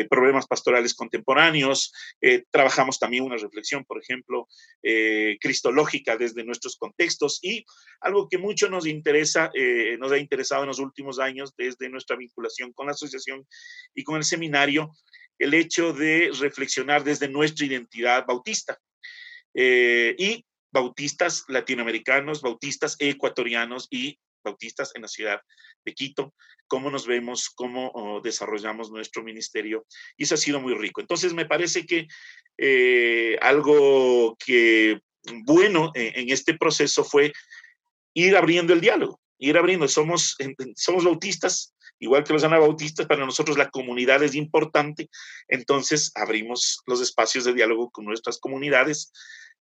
problemas 0.09 0.45
pastorales 0.47 0.93
contemporáneos, 0.93 1.93
eh, 2.21 2.43
trabajamos 2.49 2.99
también 2.99 3.23
una 3.23 3.37
reflexión, 3.37 3.85
por 3.85 4.01
ejemplo, 4.01 4.47
eh, 4.83 5.37
cristológica 5.39 6.17
desde 6.17 6.43
nuestros 6.43 6.77
contextos 6.77 7.39
y 7.41 7.65
algo 7.99 8.27
que 8.29 8.37
mucho 8.37 8.69
nos 8.69 8.85
interesa, 8.85 9.51
eh, 9.53 9.97
nos 9.99 10.11
ha 10.11 10.17
interesado 10.17 10.63
en 10.63 10.69
los 10.69 10.79
últimos 10.79 11.19
años 11.19 11.53
desde 11.57 11.89
nuestra 11.89 12.15
vinculación 12.15 12.73
con 12.73 12.87
la 12.87 12.93
asociación 12.93 13.47
y 13.95 14.03
con 14.03 14.17
el 14.17 14.23
seminario, 14.23 14.91
el 15.37 15.53
hecho 15.53 15.93
de 15.93 16.31
reflexionar 16.39 17.03
desde 17.03 17.27
nuestra 17.27 17.65
identidad 17.65 18.25
bautista. 18.25 18.77
y 19.53 20.45
bautistas 20.71 21.43
latinoamericanos, 21.49 22.41
bautistas 22.41 22.95
ecuatorianos 22.99 23.87
y 23.91 24.17
bautistas 24.43 24.91
en 24.95 25.03
la 25.03 25.07
ciudad 25.07 25.41
de 25.85 25.93
Quito, 25.93 26.33
cómo 26.67 26.89
nos 26.89 27.05
vemos, 27.05 27.49
cómo 27.49 27.91
oh, 27.93 28.21
desarrollamos 28.21 28.91
nuestro 28.91 29.23
ministerio. 29.23 29.85
Y 30.17 30.23
eso 30.23 30.35
ha 30.35 30.37
sido 30.37 30.59
muy 30.59 30.73
rico. 30.73 31.01
Entonces, 31.01 31.33
me 31.33 31.45
parece 31.45 31.85
que 31.85 32.07
eh, 32.57 33.37
algo 33.41 34.37
que 34.43 34.99
bueno 35.43 35.91
en, 35.93 36.31
este 36.31 36.57
proceso 36.57 37.03
fue 37.03 37.31
ir 38.13 38.35
abriendo 38.35 38.73
el 38.73 38.81
diálogo, 38.81 39.19
ir 39.37 39.57
abriendo. 39.57 39.87
Somos, 39.87 40.35
somos 40.75 41.03
bautistas, 41.03 41.73
igual 41.99 42.23
que 42.23 42.33
los 42.33 42.43
anabautistas, 42.43 43.05
para 43.05 43.25
nosotros 43.25 43.57
la 43.57 43.69
comunidad 43.69 44.23
es 44.23 44.35
importante, 44.35 45.09
entonces 45.47 46.11
abrimos 46.15 46.81
los 46.87 47.01
espacios 47.01 47.45
de 47.45 47.53
diálogo 47.53 47.89
con 47.91 48.05
nuestras 48.05 48.39
comunidades 48.39 49.11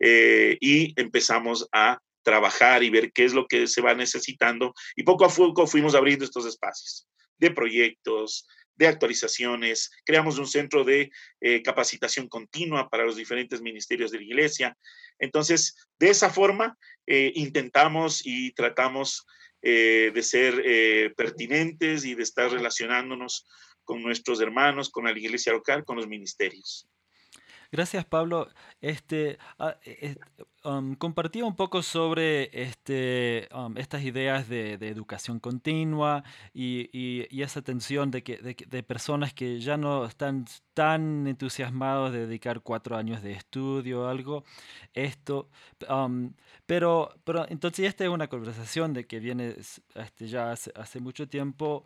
eh, 0.01 0.57
y 0.61 0.99
empezamos 1.01 1.69
a 1.73 1.99
trabajar 2.23 2.83
y 2.83 2.91
ver 2.91 3.13
qué 3.13 3.25
es 3.25 3.35
lo 3.35 3.47
que 3.47 3.67
se 3.67 3.81
va 3.81 3.95
necesitando. 3.95 4.75
Y 4.97 5.03
poco 5.03 5.25
a 5.25 5.29
poco 5.29 5.67
fuimos 5.67 5.95
abriendo 5.95 6.25
estos 6.25 6.47
espacios 6.47 7.09
de 7.39 7.51
proyectos, 7.51 8.47
de 8.79 8.87
actualizaciones, 8.87 9.91
creamos 10.05 10.39
un 10.39 10.47
centro 10.47 10.85
de 10.85 11.11
eh, 11.41 11.63
capacitación 11.63 12.29
continua 12.29 12.89
para 12.89 13.05
los 13.05 13.17
diferentes 13.17 13.61
ministerios 13.61 14.13
de 14.13 14.19
la 14.19 14.25
iglesia. 14.25 14.79
Entonces, 15.19 15.75
de 15.99 16.11
esa 16.11 16.31
forma, 16.31 16.79
eh, 17.07 17.33
intentamos 17.35 18.25
y 18.25 18.53
tratamos 18.53 19.27
eh, 19.63 20.13
de 20.15 20.23
ser 20.23 21.15
pertinentes 21.17 22.05
y 22.05 22.15
de 22.15 22.23
estar 22.23 22.51
relacionándonos 22.53 23.47
con 23.85 24.01
nuestros 24.01 24.41
hermanos, 24.41 24.91
con 24.91 25.05
la 25.05 25.11
iglesia 25.11 25.53
local, 25.53 25.85
con 25.85 25.97
los 25.97 26.07
ministerios. 26.07 26.89
Gracias, 27.71 28.07
Pablo. 28.07 28.49
Este, 28.81 29.33
eh, 29.33 29.37
eh, 29.85 30.17
um, 30.65 30.95
compartía 30.95 31.45
un 31.45 31.55
poco 31.55 31.83
sobre 31.83 32.49
este, 32.63 33.47
um, 33.55 33.77
estas 33.77 34.03
ideas 34.05 34.49
de, 34.49 34.75
educación 34.75 35.39
continua 35.39 36.25
y, 36.55 37.27
esa 37.43 37.61
tensión 37.61 38.11
de, 38.11 38.23
que, 38.23 38.39
de, 38.39 38.83
personas 38.83 39.35
que 39.35 39.61
ya 39.61 39.77
no 39.77 40.07
están 40.07 40.47
tan 40.73 41.27
entusiasmados 41.27 42.13
de 42.13 42.27
dedicar 42.27 42.63
cuatro 42.63 42.97
años 42.97 43.23
de 43.23 43.33
estudio 43.33 44.03
o 44.03 44.07
algo. 44.09 44.45
Esto, 44.95 45.51
um, 45.91 46.33
pero, 46.65 47.11
pero 47.25 47.47
entonces 47.51 47.87
esta 47.87 48.05
es 48.05 48.11
una 48.11 48.29
conversación 48.29 48.95
de 48.95 49.07
que 49.07 49.21
viene 49.21 49.57
este, 49.95 50.27
ya 50.27 50.53
hace, 50.53 50.73
hace 50.75 51.01
mucho 51.01 51.29
tiempo. 51.29 51.85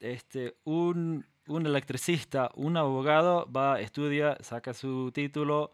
este, 0.00 0.56
un, 0.64 1.24
un 1.48 1.66
electricista, 1.66 2.50
un 2.54 2.76
abogado 2.76 3.50
va, 3.50 3.80
estudia, 3.80 4.36
saca 4.40 4.74
su 4.74 5.10
título 5.12 5.72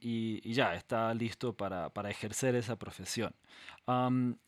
y, 0.00 0.52
ya 0.52 0.74
está 0.74 1.12
listo 1.14 1.52
para, 1.54 1.90
ejercer 2.08 2.54
esa 2.54 2.76
profesión. 2.76 3.34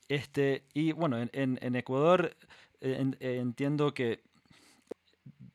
este, 0.09 0.65
y 0.75 0.93
bueno, 0.93 1.17
en, 1.33 1.77
Ecuador 1.77 2.37
entiendo 2.81 3.95
que 3.95 4.23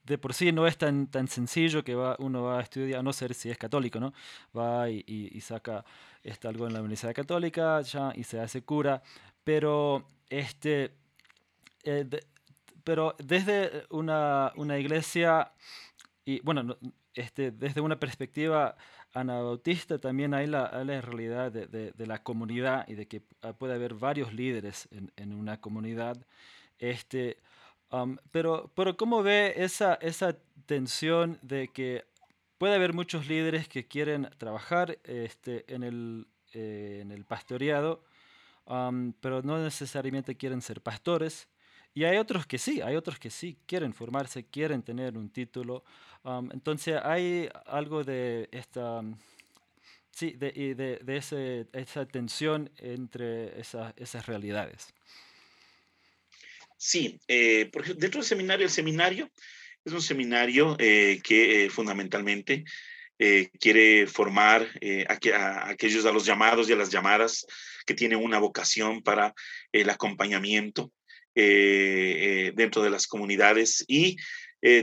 de 0.08 0.18
por 0.18 0.34
sí 0.34 0.52
no 0.54 0.66
es 0.66 0.78
tan, 0.78 1.08
tan 1.08 1.28
sencillo 1.28 1.84
que 1.84 1.94
va, 1.94 2.16
uno 2.20 2.44
va 2.44 2.60
a 2.60 2.62
estudiar, 2.62 3.02
a 3.02 3.04
no 3.04 3.12
ser 3.12 3.34
si 3.34 3.50
es 3.50 3.58
católico, 3.58 4.00
¿no? 4.00 4.14
Va 4.58 4.90
y, 4.90 5.40
saca 5.42 5.84
este, 6.24 6.48
algo 6.48 6.66
en 6.66 6.74
la 6.74 6.80
Universidad 6.80 7.14
Católica 7.14 7.82
ya, 7.82 8.14
y 8.16 8.24
se 8.24 8.40
hace 8.40 8.62
cura, 8.64 9.04
pero 9.44 10.08
este, 10.30 10.92
eh, 11.84 12.06
pero 12.88 13.18
desde 13.20 13.84
una, 13.90 14.54
una 14.56 14.80
iglesia, 14.80 15.52
y 16.24 16.40
bueno, 16.40 16.78
este, 17.14 17.52
desde 17.52 17.82
una 17.82 18.00
perspectiva 18.00 18.78
anabautista 19.14 20.00
también 20.00 20.34
hay 20.34 20.48
la, 20.48 20.86
la 20.86 21.02
realidad 21.02 21.52
de, 21.52 21.68
de, 21.68 22.08
la 22.08 22.24
comunidad 22.24 22.88
y 22.88 22.96
de 22.96 23.06
que 23.06 23.20
puede 23.60 23.74
haber 23.74 23.94
varios 23.96 24.34
líderes 24.34 24.88
en, 24.92 25.12
en 25.18 25.34
una 25.34 25.60
comunidad. 25.60 26.16
Este, 26.80 27.42
pero, 28.32 28.72
pero 28.74 28.96
¿cómo 28.96 29.22
ve 29.22 29.56
esa, 29.58 29.96
esa 29.96 30.38
tensión 30.66 31.40
de 31.42 31.68
que 31.68 32.06
puede 32.58 32.76
haber 32.76 32.94
muchos 32.94 33.28
líderes 33.28 33.68
que 33.68 33.86
quieren 33.86 34.30
trabajar 34.38 34.98
este, 35.04 35.66
en, 35.68 35.84
el, 35.84 36.28
eh, 36.54 37.00
en 37.02 37.12
el 37.12 37.26
pastoreado, 37.26 38.06
pero 39.20 39.42
no 39.42 39.62
necesariamente 39.62 40.38
quieren 40.38 40.62
ser 40.62 40.80
pastores? 40.80 41.50
Y 41.94 42.04
hay 42.04 42.18
otros 42.18 42.46
que 42.46 42.58
sí, 42.58 42.82
hay 42.82 42.96
otros 42.96 43.18
que 43.20 43.30
sí 43.30 43.58
quieren 43.66 43.94
formarse, 43.94 44.46
quieren 44.46 44.84
tener 44.84 45.18
un 45.18 45.30
título. 45.30 45.84
entonces 46.52 47.00
hay 47.04 47.50
algo 47.66 48.04
de 48.04 48.50
esta, 48.52 49.02
sí, 50.12 50.32
de, 50.32 50.52
de, 50.52 51.00
de 51.04 51.18
ese, 51.18 51.68
esa 51.74 52.06
tensión 52.06 52.70
entre 52.78 53.60
esas 53.60 54.26
realidades. 54.26 54.94
Sí, 56.78 57.20
eh, 57.28 57.70
por 57.72 57.82
ejemplo, 57.82 58.02
dentro 58.02 58.22
del 58.22 58.28
seminario, 58.28 58.66
el 58.66 58.72
seminario 58.72 59.32
es 59.84 59.94
un 59.94 60.02
seminario 60.02 60.76
eh, 60.80 61.20
que 61.24 61.66
eh, 61.66 61.70
fundamentalmente 61.70 62.64
quiere 63.60 64.06
formar 64.06 64.62
a, 65.08 65.70
aquellos, 65.70 66.06
a 66.06 66.12
los 66.12 66.24
llamados 66.24 66.70
y 66.70 66.74
a 66.74 66.76
las 66.76 66.92
llamadas 66.92 67.48
que 67.84 67.96
tienen 67.96 68.24
una 68.24 68.38
vocación 68.38 69.02
para 69.02 69.34
el 69.72 69.90
acompañamiento 69.90 70.92
dentro 71.38 72.82
de 72.82 72.90
las 72.90 73.08
comunidades 73.08 73.86
y 73.88 74.18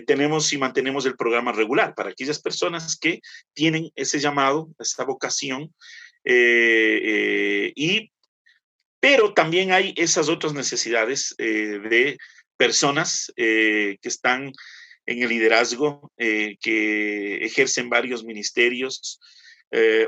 tenemos 0.07 0.53
y 0.53 0.59
mantenemos 0.59 1.05
el 1.07 1.17
programa 1.17 1.51
regular 1.53 1.95
para 1.95 2.11
aquellas 2.11 2.41
personas 2.41 2.97
que 2.97 3.21
tienen 3.53 3.91
ese 3.97 4.21
llamado, 4.21 4.69
esa 4.79 5.05
vocación 5.05 5.75
y 6.25 8.11
pero 9.05 9.35
también 9.35 9.71
hay 9.71 9.93
esas 9.99 10.31
otras 10.31 10.55
necesidades 10.55 11.35
eh, 11.37 11.79
de 11.91 12.17
personas 12.57 13.31
eh, 13.37 13.99
que 14.01 14.09
están 14.09 14.51
en 15.05 15.23
el 15.23 15.29
liderazgo, 15.29 16.11
eh, 16.17 16.57
que 16.59 17.45
ejercen 17.45 17.91
varios 17.91 18.25
ministerios 18.25 19.21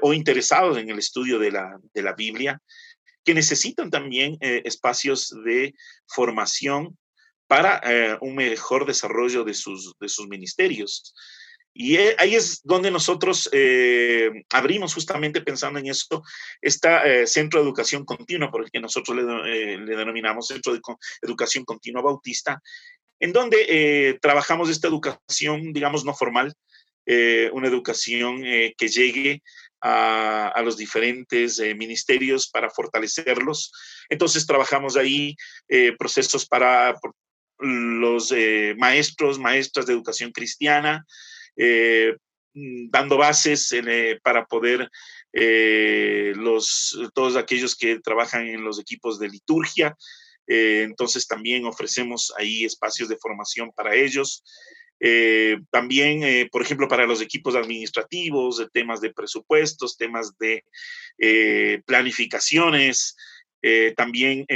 o 0.00 0.15
interesados 0.15 0.79
en 0.79 0.88
el 0.91 0.99
estudio 0.99 1.41
de 1.41 1.50
la, 1.50 1.76
de 1.93 2.03
la 2.03 2.12
Biblia, 2.12 2.62
que 3.26 3.35
necesitan 3.35 3.90
también 3.90 4.38
espacios 4.40 5.35
de 5.45 5.75
formación 6.06 6.97
para 7.47 7.83
un 8.21 8.37
mejor 8.37 8.87
desarrollo 8.87 9.45
de 9.45 9.52
sus, 9.52 9.92
de 10.00 10.09
sus 10.09 10.28
ministerios. 10.28 11.12
Y 11.78 11.97
eh, 11.97 12.16
ahí 12.18 12.35
es 12.35 12.62
donde 12.64 12.90
nosotros 12.90 13.50
eh, 13.52 14.30
abrimos 14.50 14.95
justamente 14.95 15.42
pensando 15.42 15.78
en 15.78 15.88
esto, 15.88 16.23
este 16.62 17.26
centro 17.26 17.61
de 17.61 17.66
educación 17.66 18.06
continua, 18.06 18.50
porque 18.50 18.80
nosotros 18.80 19.14
le, 19.14 19.85
denominamos 19.85 20.47
Centro 20.47 20.73
de 20.73 20.80
Educación 21.21 21.66
Continua 21.66 22.00
Bautista, 22.00 22.62
en 23.21 23.30
donde 23.30 24.18
trabajamos 24.23 24.71
esta 24.71 24.88
educación, 24.88 25.75
digamos, 25.75 26.02
no 26.06 26.14
formal, 26.14 26.54
una 27.52 27.68
educación 27.68 28.42
que 28.42 28.88
llegue 28.88 29.42
a, 29.88 30.62
los 30.62 30.76
diferentes 30.76 31.61
ministerios 31.76 32.49
para 32.49 32.71
fortalecerlos. 32.71 33.71
Entonces 34.09 34.47
trabajamos 34.47 34.97
ahí 34.97 35.37
procesos 35.99 36.47
para 36.47 36.95
los 37.59 38.33
maestros, 38.76 39.38
maestras 39.38 39.87
de 39.87 39.93
educación 39.93 40.33
cristiana, 40.33 41.05
eh, 41.57 42.14
mm, 42.55 42.90
dando 42.90 43.16
bases 43.16 43.73
eh, 43.73 44.21
para 44.23 44.45
poder 44.47 44.88
eh, 45.33 46.33
los, 46.37 46.99
todos 47.14 47.37
aquellos 47.37 47.76
que 47.76 48.00
trabajan 48.00 48.47
en 48.47 48.62
los 48.62 48.78
equipos 48.78 49.19
de 49.19 49.28
liturgia. 49.28 49.97
entonces 50.49 51.26
también 51.26 51.64
ofrecemos 51.66 52.33
ahí 52.38 52.64
espacios 52.64 53.09
de 53.09 53.19
formación 53.19 53.73
para 53.73 53.95
ellos. 53.95 54.45
También, 55.71 56.49
por 56.50 56.62
ejemplo, 56.62 56.88
para 56.88 57.07
los 57.07 57.21
equipos 57.21 57.55
administrativos, 57.55 58.67
temas 58.73 59.00
de 59.00 59.13
presupuestos, 59.13 59.97
temas 59.97 60.32
de 60.39 60.65
planificaciones, 61.85 63.17
también 63.97 64.47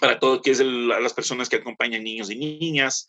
para 0.00 0.18
todo 0.18 0.42
que 0.42 0.50
es 0.50 0.60
las 0.60 1.14
personas 1.14 1.48
que 1.48 1.56
acompañan 1.56 2.02
niños 2.02 2.30
y 2.30 2.36
niñas, 2.36 3.06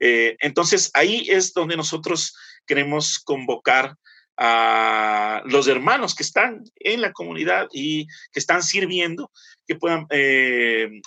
eh, 0.00 0.36
entonces, 0.40 0.90
ahí 0.94 1.26
es 1.28 1.52
donde 1.52 1.76
nosotros 1.76 2.36
queremos 2.66 3.18
convocar 3.18 3.96
a 4.38 5.42
los 5.46 5.66
hermanos 5.66 6.14
que 6.14 6.22
están 6.22 6.62
en 6.76 7.00
la 7.00 7.12
comunidad 7.12 7.68
y 7.72 8.06
que 8.32 8.38
están 8.38 8.62
sirviendo, 8.62 9.30
que 9.66 9.76
puedan 9.76 10.06
eh, 10.10 11.00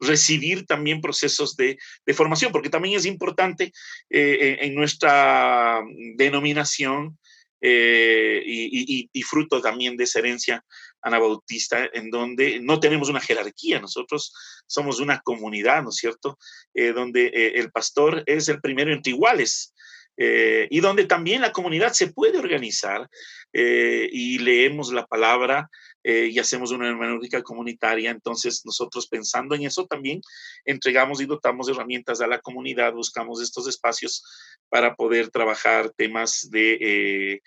recibir 0.00 0.66
también 0.66 1.00
procesos 1.00 1.56
de, 1.56 1.78
formación, 2.14 2.52
porque 2.52 2.70
también 2.70 2.96
es 2.96 3.06
importante 3.06 3.72
eh, 4.10 4.58
en 4.60 4.74
nuestra 4.74 5.82
denominación 6.16 7.18
y, 7.58 9.08
y, 9.12 9.22
fruto 9.22 9.60
también 9.60 9.96
de 9.96 10.04
esa 10.04 10.20
herencia 10.20 10.64
anabautista, 11.06 11.88
en 11.92 12.10
donde 12.10 12.58
no 12.60 12.80
tenemos 12.80 13.08
una 13.08 13.20
jerarquía, 13.20 13.80
nosotros 13.80 14.32
somos 14.66 14.98
una 14.98 15.20
comunidad, 15.20 15.82
¿no 15.82 15.90
es 15.90 15.96
cierto?, 15.96 16.38
eh, 16.74 16.92
donde 16.92 17.26
eh, 17.26 17.52
el 17.56 17.70
pastor 17.70 18.24
es 18.26 18.48
el 18.48 18.60
primero 18.60 18.92
entre 18.92 19.12
iguales. 19.12 19.72
Eh, 20.18 20.66
y 20.70 20.80
donde 20.80 21.04
también 21.04 21.42
la 21.42 21.52
comunidad 21.52 21.92
se 21.92 22.10
puede 22.10 22.38
organizar 22.38 23.06
y 23.52 24.38
leemos 24.38 24.92
la 24.92 25.06
palabra 25.06 25.70
y 26.06 26.38
hacemos 26.38 26.70
una 26.70 26.88
hermenéutica 26.88 27.42
comunitaria. 27.42 28.10
Entonces, 28.10 28.62
nosotros 28.64 29.06
pensando 29.08 29.54
en 29.54 29.64
eso 29.64 29.86
también 29.86 30.20
entregamos 30.64 31.20
y 31.20 31.26
dotamos 31.26 31.66
de 31.66 31.72
herramientas 31.72 32.20
a 32.20 32.26
la 32.26 32.40
comunidad, 32.40 32.92
buscamos 32.92 33.42
estos 33.42 33.66
espacios 33.66 34.24
para 34.68 34.94
poder 34.94 35.30
trabajar 35.30 35.90
temas 35.96 36.48
de 36.50 37.42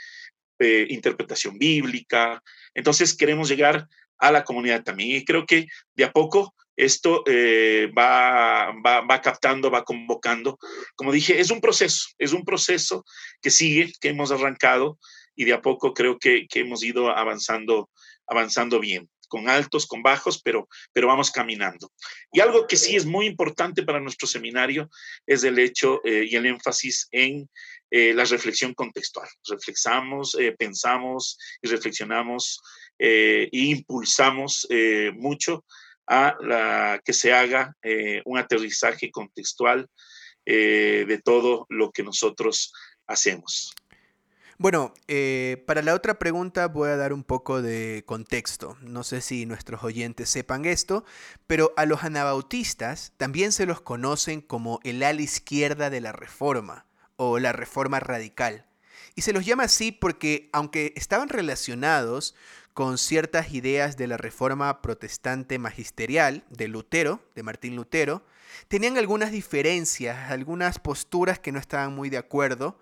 interpretación 0.89 1.57
bíblica. 1.57 2.43
Entonces 2.73 3.15
queremos 3.15 3.47
llegar 3.47 3.87
a 4.19 4.31
la 4.31 4.43
comunidad 4.43 4.83
también. 4.83 5.17
Y 5.17 5.25
creo 5.25 5.45
que 5.45 5.67
de 5.95 6.03
a 6.03 6.11
poco 6.11 6.53
esto 6.75 7.23
eh, 7.25 7.91
va, 7.97 8.71
va, 8.81 9.21
captando, 9.21 9.71
va 9.71 9.83
convocando. 9.83 10.57
Como 10.95 11.11
dije, 11.11 11.39
es 11.39 11.51
un 11.51 11.59
proceso, 11.59 12.09
es 12.17 12.31
un 12.31 12.45
proceso 12.45 13.03
que 13.41 13.49
sigue, 13.49 13.91
que 13.99 14.09
hemos 14.09 14.31
arrancado 14.31 14.97
y 15.35 15.45
de 15.45 15.53
a 15.53 15.61
poco 15.61 15.93
creo 15.93 16.17
que 16.19 16.47
hemos 16.53 16.83
ido 16.83 17.09
avanzando, 17.09 17.89
avanzando 18.29 18.79
bien 18.79 19.09
con 19.29 19.47
altos, 19.47 19.85
con 19.85 20.03
bajos, 20.03 20.41
pero, 20.41 20.67
pero 20.91 21.07
vamos 21.07 21.31
caminando. 21.31 21.89
Y 22.33 22.41
algo 22.41 22.67
que 22.67 22.75
sí 22.75 22.97
es 22.97 23.05
muy 23.05 23.27
importante 23.27 23.83
para 23.83 24.01
nuestro 24.01 24.27
seminario 24.27 24.89
es 25.25 25.43
el 25.43 25.57
hecho 25.59 26.01
eh, 26.03 26.27
y 26.29 26.35
el 26.35 26.47
énfasis 26.47 27.07
en 27.11 27.49
eh, 27.91 28.13
la 28.13 28.25
reflexión 28.25 28.73
contextual. 28.73 29.29
Reflexamos, 29.47 30.35
eh, 30.37 30.53
pensamos 30.57 31.37
y 31.61 31.69
reflexionamos 31.69 32.59
e 33.01 33.47
impulsamos 33.53 34.67
mucho 35.13 35.63
a 36.05 36.35
la, 36.41 36.99
que 37.05 37.13
se 37.13 37.31
haga 37.31 37.73
un 38.25 38.37
aterrizaje 38.37 39.09
contextual 39.09 39.87
de 40.45 41.21
todo 41.23 41.65
lo 41.69 41.91
que 41.91 42.03
nosotros 42.03 42.73
hacemos. 43.07 43.71
Bueno, 44.61 44.93
para 45.65 45.81
la 45.81 45.93
otra 45.93 46.19
pregunta 46.19 46.67
voy 46.67 46.89
a 46.89 46.97
dar 46.97 47.13
un 47.13 47.23
poco 47.23 47.61
de 47.61 48.03
contexto. 48.05 48.75
No 48.81 49.05
sé 49.05 49.21
si 49.21 49.45
nuestros 49.45 49.85
oyentes 49.85 50.29
sepan 50.29 50.65
esto, 50.65 51.05
pero 51.47 51.71
a 51.77 51.85
los 51.85 52.03
anabautistas 52.03 53.13
también 53.15 53.53
se 53.53 53.65
los 53.65 53.79
conocen 53.79 54.41
como 54.41 54.81
el 54.83 55.01
ala 55.01 55.21
izquierda 55.21 55.89
de 55.89 56.01
la 56.01 56.11
reforma 56.11 56.85
o 57.15 57.39
la 57.39 57.53
reforma 57.53 58.01
radical. 58.01 58.65
Y 59.15 59.21
se 59.21 59.31
los 59.31 59.45
llama 59.45 59.63
así 59.63 59.93
porque, 59.93 60.49
aunque 60.51 60.91
estaban 60.97 61.29
relacionados 61.29 62.35
con 62.73 62.97
ciertas 62.97 63.53
ideas 63.53 63.95
de 63.95 64.07
la 64.07 64.17
reforma 64.17 64.81
protestante 64.81 65.57
magisterial 65.57 66.43
de 66.49 66.67
Lutero, 66.67 67.21
de 67.33 67.43
Martín 67.43 67.77
Lutero, 67.77 68.25
tenían 68.67 68.97
algunas 68.97 69.31
diferencias, 69.31 70.29
algunas 70.29 70.79
posturas 70.79 71.39
que 71.39 71.53
no 71.53 71.59
estaban 71.59 71.95
muy 71.95 72.09
de 72.09 72.17
acuerdo 72.17 72.77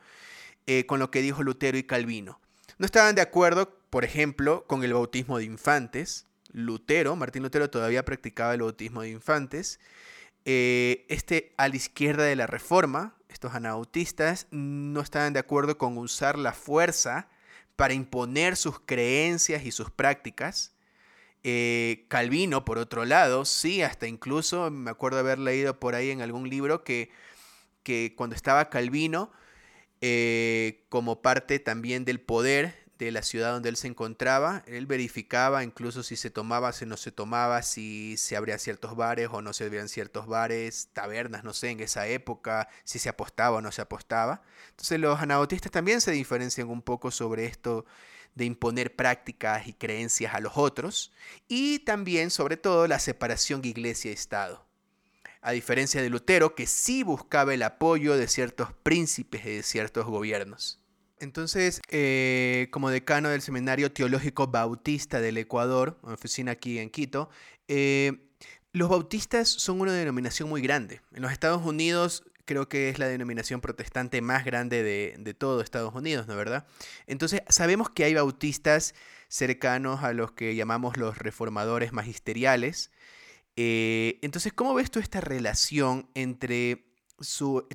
eh, 0.68 0.86
con 0.86 1.00
lo 1.00 1.10
que 1.10 1.22
dijo 1.22 1.44
Lutero 1.44 1.78
y 1.78 1.84
Calvino. 1.84 2.40
No 2.78 2.86
estaban 2.86 3.16
de 3.16 3.22
acuerdo, 3.22 3.80
por 3.90 4.06
ejemplo, 4.06 4.66
con 4.68 4.84
el 4.84 4.94
bautismo 4.94 5.38
de 5.38 5.46
infantes. 5.46 6.28
Lutero, 6.52 7.16
Martín 7.16 7.44
Lutero 7.44 7.70
todavía 7.70 8.06
practicaba 8.06 8.54
el 8.54 8.62
bautismo 8.62 9.02
de 9.02 9.10
infantes. 9.10 9.80
Eh, 10.46 11.06
este 11.10 11.54
a 11.58 11.68
la 11.68 11.76
izquierda 11.76 12.24
de 12.24 12.36
la 12.36 12.48
reforma, 12.48 13.16
estos 13.30 13.54
anabautistas 13.54 14.48
no 14.52 15.02
estaban 15.02 15.34
de 15.34 15.40
acuerdo 15.40 15.78
con 15.78 15.98
usar 15.98 16.38
la 16.38 16.54
fuerza 16.54 17.28
para 17.76 17.94
imponer 17.94 18.56
sus 18.56 18.80
creencias 18.80 19.66
y 19.66 19.72
sus 19.72 19.92
prácticas. 19.92 20.74
Eh, 21.44 22.06
Calvino, 22.10 22.66
por 22.66 22.78
otro 22.78 23.06
lado, 23.06 23.46
sí, 23.46 23.82
hasta 23.82 24.08
incluso 24.08 24.70
me 24.72 24.92
acuerdo 24.92 25.20
haber 25.20 25.40
leído 25.40 25.80
por 25.80 25.96
ahí 25.96 26.12
en 26.12 26.22
algún 26.22 26.50
libro 26.50 26.84
que, 26.84 27.12
que 27.84 28.14
cuando 28.18 28.36
estaba 28.36 28.70
Calvino, 28.70 29.32
eh, 30.02 30.86
como 30.90 31.22
parte 31.22 31.60
también 31.60 32.06
del 32.06 32.20
poder 32.20 32.88
de 32.98 33.12
la 33.12 33.22
ciudad 33.22 33.54
donde 33.54 33.70
él 33.70 33.78
se 33.78 33.88
encontraba. 33.88 34.64
Él 34.68 34.86
verificaba 34.86 35.64
incluso 35.64 36.04
si 36.04 36.16
se 36.16 36.30
tomaba, 36.30 36.72
si 36.74 36.86
no 36.86 36.98
se 36.98 37.12
tomaba, 37.12 37.62
si 37.62 38.18
se 38.18 38.36
abrían 38.36 38.60
ciertos 38.60 38.96
bares 38.96 39.30
o 39.32 39.42
no 39.42 39.54
se 39.54 39.66
abrían 39.66 39.90
ciertos 39.90 40.28
bares, 40.28 40.90
tabernas, 40.94 41.44
no 41.44 41.54
sé, 41.54 41.70
en 41.70 41.80
esa 41.80 42.08
época, 42.08 42.70
si 42.84 43.00
se 43.00 43.10
apostaba 43.10 43.58
o 43.58 43.62
no 43.62 43.72
se 43.72 43.82
apostaba. 43.82 44.42
Entonces 44.72 45.00
los 45.00 45.20
anabautistas 45.20 45.72
también 45.72 46.02
se 46.02 46.12
diferencian 46.12 46.70
un 46.70 46.82
poco 46.82 47.12
sobre 47.12 47.46
esto 47.46 47.86
de 48.36 48.46
imponer 48.46 48.96
prácticas 48.96 49.68
y 49.68 49.74
creencias 49.74 50.34
a 50.36 50.40
los 50.40 50.58
otros 50.58 51.12
y 51.48 51.80
también 51.80 52.30
sobre 52.30 52.56
todo 52.58 52.88
la 52.88 53.00
separación 53.00 53.66
iglesia-estado. 53.66 54.67
A 55.42 55.52
diferencia 55.52 56.02
de 56.02 56.10
Lutero, 56.10 56.56
que 56.56 56.68
sí 56.68 57.04
buscaba 57.04 57.54
el 57.54 57.64
apoyo 57.64 58.18
de 58.18 58.28
ciertos 58.28 58.70
príncipes 58.84 59.46
y 59.46 59.56
de 59.58 59.64
ciertos 59.64 60.06
gobiernos. 60.06 60.80
Entonces, 61.20 61.82
eh, 61.90 62.68
como 62.72 62.90
decano 62.90 63.30
del 63.30 63.42
Seminario 63.42 63.92
Teológico 63.92 64.48
Bautista 64.48 65.20
del 65.20 65.38
Ecuador, 65.38 65.98
oficina 66.04 66.52
aquí 66.52 66.78
en 66.78 66.90
Quito, 66.90 67.30
eh, 67.68 68.28
los 68.72 68.90
bautistas 68.90 69.48
son 69.48 69.82
una 69.82 69.94
denominación 69.94 70.48
muy 70.50 70.62
grande. 70.62 71.02
En 71.14 71.24
los 71.24 71.32
Estados 71.32 71.66
Unidos 71.66 72.24
creo 72.46 72.70
que 72.70 72.90
es 72.90 73.00
la 73.00 73.08
denominación 73.08 73.62
protestante 73.62 74.22
más 74.22 74.46
grande 74.46 74.82
de, 74.82 75.34
todo 75.34 75.62
Estados 75.62 75.94
Unidos, 75.94 76.28
¿no 76.28 76.34
es 76.34 76.38
verdad? 76.38 76.66
Entonces, 77.06 77.42
sabemos 77.50 77.90
que 77.90 78.06
hay 78.06 78.14
bautistas 78.14 78.96
cercanos 79.28 80.04
a 80.04 80.14
los 80.14 80.32
que 80.32 80.56
llamamos 80.56 80.98
los 80.98 81.18
reformadores 81.18 81.92
magisteriales. 81.92 82.90
Eh, 83.60 84.20
entonces, 84.22 84.54
¿cómo 84.54 84.76
ves 84.76 84.92
tú 84.92 85.00
esta 85.00 85.20
relación 85.20 86.10
entre 86.14 86.86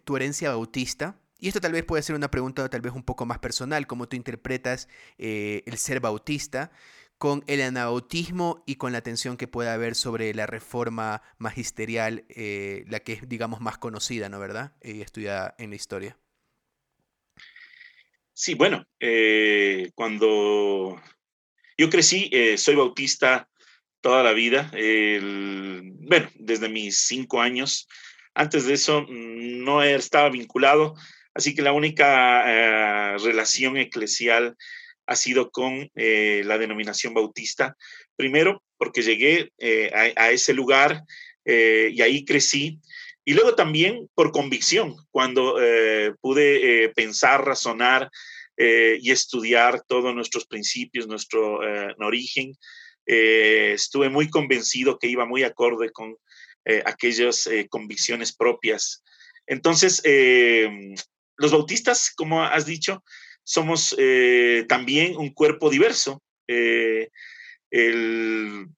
tu 0.05 0.17
herencia 0.17 0.51
bautista 0.51 1.21
y 1.41 1.49
esto 1.49 1.61
tal 1.61 1.73
vez 1.73 1.83
puede 1.83 2.05
ser 2.05 2.15
una 2.15 2.31
pregunta 2.31 2.69
tal 2.69 2.81
vez 2.81 2.93
un 2.93 3.03
poco 3.03 3.27
más 3.27 3.41
personal, 3.41 3.89
cómo 3.89 4.09
tú 4.09 4.15
interpretas 4.15 4.89
eh, 5.19 5.65
el 5.67 5.77
ser 5.77 5.99
bautista 5.99 6.71
con 7.19 7.43
el 7.49 7.61
anabautismo 7.61 8.63
y 8.65 8.77
con 8.77 8.93
la 8.93 8.99
atención 8.99 9.37
que 9.37 9.49
pueda 9.49 9.75
haber 9.75 9.97
sobre 9.97 10.33
la 10.35 10.47
reforma 10.47 11.21
magisterial, 11.39 12.25
eh, 12.29 12.85
la 12.87 13.01
que 13.01 13.15
es, 13.15 13.29
digamos, 13.29 13.61
más 13.61 13.79
conocida, 13.79 14.29
¿no 14.29 14.39
verdad? 14.39 14.77
Y 14.83 15.01
estudiada 15.01 15.57
en 15.59 15.71
la 15.71 15.77
historia. 15.77 16.17
Sí, 18.33 18.55
bueno, 18.55 18.87
cuando 19.95 21.01
yo 21.77 21.91
crecí, 21.91 22.31
soy 22.57 22.77
bautista 22.77 23.49
toda 24.03 24.23
la 24.23 24.33
vida, 24.33 24.71
bueno, 24.73 26.29
desde 26.35 26.69
mis 26.69 26.99
cinco 27.07 27.41
años. 27.41 27.89
Antes 28.35 28.67
de 28.67 28.75
eso 28.75 29.03
mm, 29.03 29.65
no 29.65 29.83
estaba 29.83 30.29
vinculado 30.29 30.95
Así 31.35 31.55
que 31.55 31.63
la 31.63 31.73
única 31.73 32.45
eh, 32.47 33.19
relación 33.19 33.77
eclesial 33.77 34.57
ha 35.07 35.17
sido 35.17 35.51
con 35.51 35.91
eh, 35.95 36.43
la 36.45 36.59
denominación 36.59 37.15
bautista. 37.15 37.77
Primero, 38.17 38.63
porque 38.77 39.03
llegué 39.03 39.51
eh, 39.59 39.91
a, 40.17 40.31
ese 40.31 40.53
lugar 40.53 41.03
y 41.45 42.01
ahí 42.01 42.25
crecí. 42.25 42.79
Y 43.25 43.35
luego 43.35 43.57
también 43.57 44.09
por 44.15 44.31
convicción, 44.31 44.95
cuando 45.11 45.57
pude 46.21 46.89
pensar, 46.95 47.45
razonar 47.45 48.09
y 48.57 49.11
estudiar 49.11 49.83
todos 49.89 50.15
nuestros 50.15 50.47
principios, 50.47 51.09
nuestro 51.09 51.59
origen, 51.99 52.57
estuve 53.07 54.09
muy 54.09 54.31
convencido 54.31 54.99
que 54.99 55.09
iba 55.09 55.25
muy 55.25 55.43
acorde 55.43 55.91
con 55.91 56.17
aquellas 56.85 57.49
convicciones 57.69 58.33
propias. 58.33 59.03
Entonces, 59.47 60.03
los 61.37 61.51
bautistas, 61.51 62.13
como 62.15 62.45
has 62.45 62.67
dicho, 62.67 63.03
somos 63.45 63.95
eh, 63.99 64.65
también 64.69 65.17
un 65.17 65.31
cuerpo 65.31 65.71
diverso. 65.71 66.23
Eh, 66.49 67.09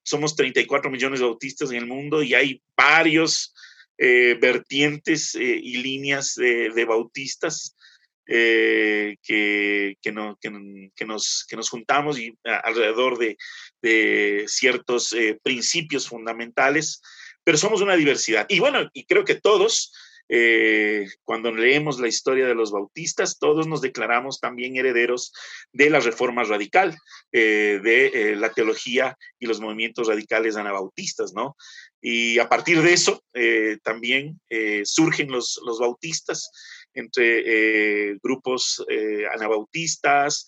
somos 0.03 0.35
34 0.35 0.89
millones 0.89 1.19
de 1.19 1.25
bautistas 1.25 1.69
en 1.71 1.77
el 1.77 1.85
mundo 1.85 2.23
y 2.23 2.33
hay 2.33 2.61
varios 2.77 3.53
eh, 3.97 4.37
vertientes 4.39 5.35
y 5.35 5.77
líneas 5.77 6.35
de, 6.35 6.85
bautistas 6.85 7.74
que, 8.25 9.97
que, 10.01 10.11
nos, 10.11 10.37
que, 10.39 11.55
nos 11.55 11.69
juntamos 11.69 12.19
y 12.19 12.37
alrededor 12.43 13.17
de, 13.17 13.37
ciertos 14.47 15.15
principios 15.43 16.07
fundamentales, 16.07 17.01
pero 17.43 17.57
somos 17.57 17.81
una 17.81 17.95
diversidad. 17.95 18.45
Y 18.49 18.59
bueno, 18.59 18.89
y 18.93 19.05
creo 19.05 19.23
que 19.23 19.35
todos 19.35 19.91
eh, 20.27 21.07
cuando 21.23 21.51
leemos 21.51 21.99
la 21.99 22.07
historia 22.07 22.47
de 22.47 22.55
los 22.55 22.71
bautistas, 22.71 23.37
todos 23.37 23.67
nos 23.67 23.81
declaramos 23.81 24.39
también 24.39 24.75
herederos 24.75 25.31
de 25.71 25.89
la 25.89 25.99
reforma 25.99 26.43
radical, 26.43 26.97
eh, 27.31 27.79
de 27.83 28.05
eh, 28.07 28.35
la 28.35 28.51
teología 28.51 29.17
y 29.39 29.45
los 29.45 29.59
movimientos 29.59 30.07
radicales 30.07 30.55
anabautistas, 30.55 31.33
¿no? 31.33 31.55
Y 32.01 32.39
a 32.39 32.49
partir 32.49 32.81
de 32.81 32.93
eso 32.93 33.23
también 33.81 34.39
surgen 34.83 35.31
los, 35.31 35.59
los 35.65 35.79
bautistas 35.79 36.51
entre 36.95 38.15
grupos 38.23 38.83
anabautistas, 39.33 40.47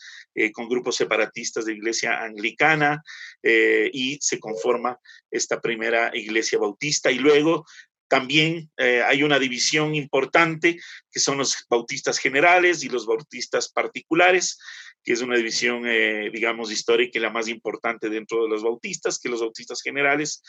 con 0.54 0.68
grupos 0.68 0.96
separatistas 0.96 1.66
de 1.66 1.74
iglesia 1.74 2.24
anglicana 2.24 3.04
y 3.44 4.18
se 4.22 4.40
conforma 4.40 4.98
esta 5.30 5.60
primera 5.60 6.12
iglesia 6.16 6.60
bautista. 6.60 7.12
Y 7.12 7.20
luego 7.20 7.66
también 8.08 8.72
eh, 8.78 9.02
hay 9.06 9.24
una 9.24 9.40
división 9.40 9.96
importante 9.96 10.80
que 11.12 11.20
son 11.20 11.38
los 11.38 11.66
bautistas 11.70 12.18
generales 12.20 12.84
y 12.84 12.90
los 12.90 13.06
bautistas 13.06 13.70
particulares, 13.70 14.58
que 15.04 15.14
es 15.14 15.22
una 15.22 15.36
división, 15.38 15.84
eh, 15.86 16.30
digamos, 16.32 16.72
histórica 16.72 17.18
y 17.18 17.22
la 17.22 17.30
más 17.30 17.48
importante 17.48 18.10
dentro 18.10 18.44
de 18.44 18.50
los 18.50 18.64
bautistas, 18.64 19.20
que 19.20 19.30
los 19.30 19.42
bautistas 19.42 19.82
generales 19.82 20.42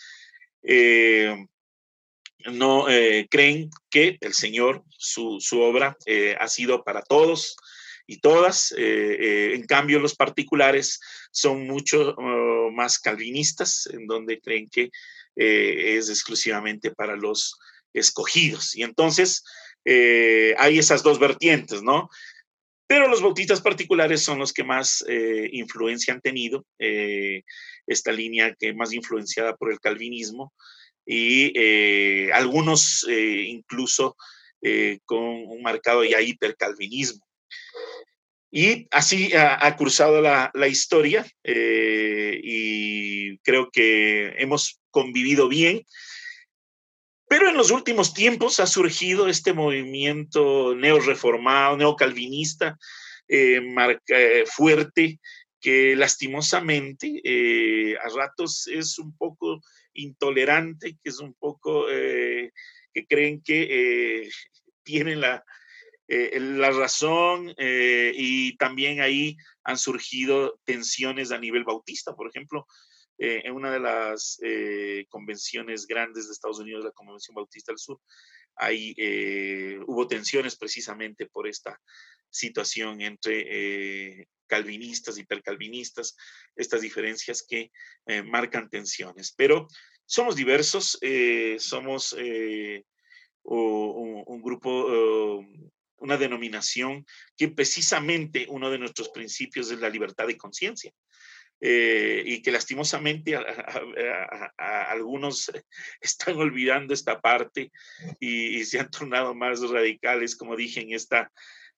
eh, 0.63 1.47
no 2.47 2.87
creen 3.31 3.71
que 3.91 4.17
el 4.21 4.33
Señor, 4.33 4.85
su, 4.89 5.39
su 5.41 5.61
obra, 5.61 5.97
ha 6.39 6.49
sido 6.49 6.85
para 6.85 7.03
todos 7.03 7.57
y 8.07 8.21
todas. 8.21 8.73
en 8.77 9.65
cambio, 9.67 9.99
los 9.99 10.15
particulares 10.15 11.01
son 11.31 11.67
mucho 11.67 12.15
oh, 12.17 12.71
más 12.71 12.99
calvinistas, 12.99 13.89
en 13.93 14.07
donde 14.07 14.41
creen 14.41 14.69
que 14.71 14.91
eh, 15.41 15.97
es 15.97 16.09
exclusivamente 16.09 16.91
para 16.91 17.17
los 17.17 17.57
escogidos. 17.95 18.75
Y 18.75 18.83
entonces 18.83 19.45
eh, 19.85 20.55
hay 20.59 20.79
esas 20.79 21.05
dos 21.05 21.21
vertientes, 21.21 21.83
¿no? 21.83 22.09
Pero 22.89 23.07
los 23.07 23.23
bautistas 23.23 23.61
particulares 23.61 24.23
son 24.23 24.41
los 24.41 24.53
que 24.53 24.65
más 24.65 25.05
eh, 25.07 25.49
influencia 25.53 26.13
han 26.13 26.21
tenido, 26.21 26.67
esta 27.87 28.13
línea 28.13 28.55
que 28.59 28.75
más 28.75 28.93
influenciada 28.93 29.55
por 29.57 29.71
el 29.71 29.79
calvinismo 29.79 30.53
y 31.11 32.31
algunos 32.31 33.07
incluso 33.09 34.17
con 35.07 35.19
un 35.19 35.63
marcado 35.63 36.05
ya 36.05 36.21
hipercalvinismo. 36.21 37.29
Y 38.51 38.89
así 38.91 39.31
ha, 39.35 39.77
cruzado 39.77 40.23
la, 40.23 40.69
historia 40.69 41.27
eh, 41.45 42.41
y 42.43 43.39
creo 43.39 43.71
que 43.71 44.35
hemos 44.39 44.81
convivido 44.91 45.49
bien. 45.49 45.85
Pero 47.29 47.51
en 47.51 47.59
los 47.59 47.71
últimos 47.71 48.15
tiempos 48.15 48.59
ha 48.59 48.67
surgido 48.67 49.29
este 49.29 49.53
movimiento 49.53 50.75
neoreformado, 50.75 51.77
neocalvinista, 51.77 52.79
eh, 53.29 53.61
eh, 54.09 54.45
fuerte, 54.47 55.21
que 55.61 55.95
lastimosamente 55.95 57.21
a 58.03 58.09
ratos 58.17 58.67
es 58.69 58.99
un 58.99 59.15
poco 59.15 59.61
intolerante, 59.99 60.97
que 61.03 61.11
es 61.11 61.21
un 61.21 61.35
poco 61.35 61.87
que 61.87 63.07
creen 63.09 63.43
que 63.43 64.29
tienen 64.83 65.21
la, 65.21 65.45
eh, 66.11 66.41
la 66.41 66.71
razón 66.71 67.55
eh, 67.59 68.13
y 68.17 68.57
también 68.57 69.03
ahí 69.03 69.37
han 69.63 69.77
surgido 69.77 70.59
tensiones 70.65 71.33
a 71.33 71.39
nivel 71.39 71.65
bautista. 71.65 72.17
Por 72.17 72.29
ejemplo, 72.29 72.67
eh, 73.19 73.43
en 73.45 73.53
una 73.53 73.71
de 73.71 73.81
las 73.81 74.41
convenciones 75.11 75.87
grandes 75.87 76.27
de 76.27 76.33
Estados 76.33 76.61
Unidos, 76.61 76.85
la 76.85 76.93
Convención 76.93 77.35
Bautista 77.35 77.73
del 77.73 77.79
Sur, 77.79 78.01
ahí 78.59 78.95
hubo 79.87 80.07
tensiones 80.07 80.57
precisamente 80.57 81.27
por 81.27 81.49
esta 81.49 81.81
situación 82.31 83.01
entre 83.01 84.29
calvinistas, 84.47 85.19
hipercalvinistas, 85.19 86.17
estas 86.57 86.81
diferencias 86.81 87.45
que 87.49 87.71
marcan 88.25 88.69
tensiones. 88.69 89.33
Pero 89.37 89.69
somos 90.05 90.37
diversos, 90.37 90.99
somos 91.59 92.17
un, 93.45 94.43
grupo 94.43 95.45
una 95.99 96.17
denominación 96.17 97.05
que 97.37 97.49
precisamente 97.49 98.47
uno 98.49 98.71
de 98.71 98.79
nuestros 98.79 99.09
principios 99.11 99.71
es 99.71 99.81
la 99.81 99.89
libertad 99.89 100.27
de 100.27 100.37
conciencia. 100.37 100.93
Eh, 101.61 102.23
y 102.25 102.41
que 102.41 102.53
lastimosamente 102.53 103.37
algunos 104.57 105.51
están 106.01 106.37
olvidando 106.37 106.95
esta 106.95 107.21
parte 107.21 107.73
y, 108.21 108.65
se 108.65 108.79
han 108.79 108.91
tornado 108.91 109.35
más 109.35 109.61
radicales, 109.69 110.37
como 110.37 110.55
dije, 110.55 110.83
en 110.83 110.93
esta, 110.93 111.33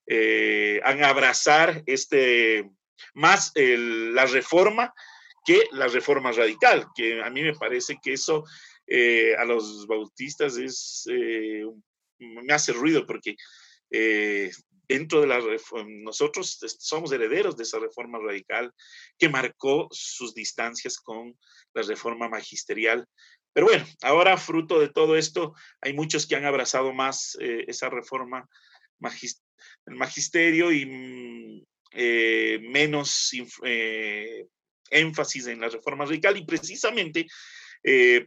eh, 0.07 0.83
han 0.85 1.03
abrazar 1.03 1.83
este, 1.87 2.69
más 3.14 3.53
la 3.55 4.27
reforma 4.27 4.93
que 5.47 5.62
la 5.73 5.88
reforma 5.88 6.31
radical, 6.31 6.87
que 6.95 7.23
a 7.23 7.31
mí 7.31 7.43
me 7.43 7.55
parece 7.55 7.99
que 8.03 8.12
eso 8.12 8.45
eh, 8.87 9.35
a 9.38 9.47
los 9.47 9.87
bautistas 9.87 10.59
es, 10.59 11.07
me 12.19 12.53
hace 12.53 12.75
ruido 12.75 13.07
porque 13.07 13.35
dentro 14.90 15.20
de 15.20 15.29
la 15.29 15.40
nosotros 15.87 16.59
somos 16.81 17.12
herederos 17.12 17.57
de 17.57 17.62
esa 17.62 17.79
reforma 17.79 18.18
radical 18.18 18.74
que 19.16 19.29
marcó 19.29 19.87
sus 19.92 20.35
distancias 20.35 20.98
con 20.98 21.38
la 21.74 21.83
reforma 21.83 22.29
magisterial. 22.29 23.07
Pero 23.53 23.66
bueno, 23.66 23.87
ahora 24.03 24.37
fruto 24.37 24.81
de 24.81 24.88
todo 24.88 25.16
esto, 25.16 25.55
hay 25.81 25.92
muchos 25.92 26.26
que 26.26 26.35
han 26.35 26.44
abrazado 26.44 26.92
más 26.92 27.38
esa 27.40 27.88
reforma 27.88 28.48
el 29.87 29.94
magisterio 29.94 30.72
y 30.72 30.87
mm, 30.87 31.62
menos 32.68 33.31
énfasis 34.90 35.46
en 35.46 35.61
la 35.61 35.68
reforma 35.68 36.05
radical 36.05 36.37
y 36.37 36.44
precisamente, 36.44 37.26
eh, 37.85 38.26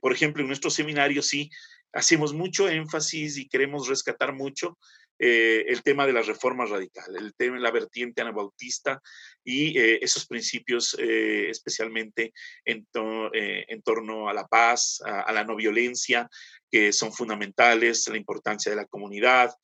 por 0.00 0.12
ejemplo, 0.12 0.40
en 0.40 0.48
nuestro 0.48 0.70
seminario 0.70 1.22
sí 1.22 1.50
hacemos 1.92 2.32
mucho 2.32 2.68
énfasis 2.68 3.36
y 3.36 3.48
queremos 3.48 3.88
rescatar 3.88 4.32
mucho 4.32 4.78
eh, 5.24 5.64
el 5.68 5.82
tema 5.82 6.06
de 6.06 6.12
la 6.12 6.22
reforma 6.22 6.66
radical, 6.66 7.14
el 7.16 7.32
tema 7.34 7.58
la 7.60 7.70
vertiente 7.70 8.22
anabautista 8.22 9.00
y 9.44 9.78
eh, 9.78 9.98
esos 10.02 10.26
principios 10.26 10.96
especialmente 10.98 12.32
en, 12.64 12.86
en, 12.92 13.82
torno 13.82 14.28
a 14.28 14.34
la 14.34 14.46
paz, 14.46 15.00
a, 15.04 15.32
la 15.32 15.44
no 15.44 15.54
violencia, 15.54 16.28
que 16.70 16.92
son 16.92 17.12
fundamentales, 17.12 18.08
la 18.08 18.16
importancia 18.16 18.70
de 18.70 18.76
la 18.76 18.86
comunidad. 18.86 19.54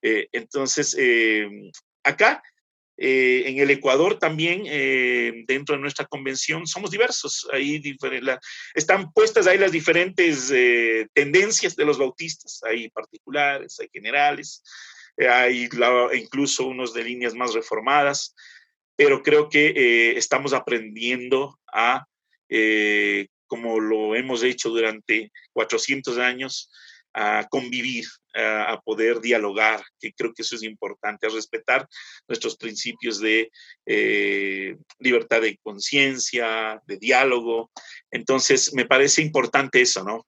entonces, 0.00 0.96
acá 2.04 2.42
eh, 3.00 3.44
en 3.46 3.58
el 3.60 3.70
Ecuador 3.70 4.18
también, 4.18 4.64
eh, 4.66 5.44
dentro 5.46 5.76
de 5.76 5.80
nuestra 5.80 6.04
convención, 6.06 6.66
somos 6.66 6.90
diversos. 6.90 7.48
Ahí 7.52 7.80
están 8.74 9.12
puestas 9.12 9.46
ahí 9.46 9.56
las 9.56 9.70
diferentes 9.70 10.50
eh, 10.50 11.06
tendencias 11.14 11.76
de 11.76 11.84
los 11.84 11.96
bautistas. 11.96 12.60
Hay 12.64 12.90
particulares, 12.90 13.78
hay 13.78 13.88
generales, 13.92 14.64
hay 15.18 15.68
incluso 16.14 16.66
unos 16.66 16.94
de 16.94 17.04
líneas 17.04 17.34
más 17.34 17.54
reformadas, 17.54 18.34
pero 18.96 19.22
creo 19.22 19.48
que 19.48 20.16
estamos 20.16 20.52
aprendiendo 20.52 21.58
a, 21.72 22.04
como 23.46 23.80
lo 23.80 24.14
hemos 24.14 24.42
hecho 24.42 24.70
durante 24.70 25.32
400 25.52 26.18
años, 26.18 26.70
a 27.14 27.46
convivir, 27.50 28.04
a, 28.34 28.80
poder 28.84 29.20
dialogar, 29.20 29.82
que 29.98 30.12
creo 30.12 30.32
que 30.32 30.42
eso 30.42 30.54
es 30.54 30.62
importante, 30.62 31.26
a 31.26 31.30
respetar 31.30 31.88
nuestros 32.28 32.56
principios 32.56 33.18
de 33.18 33.50
eh, 33.86 34.76
libertad 35.00 35.40
de 35.40 35.58
conciencia, 35.62 36.80
de 36.86 36.96
diálogo. 36.98 37.72
Entonces, 38.10 38.72
me 38.74 38.84
parece 38.84 39.22
importante 39.22 39.80
eso, 39.80 40.04
¿no? 40.04 40.26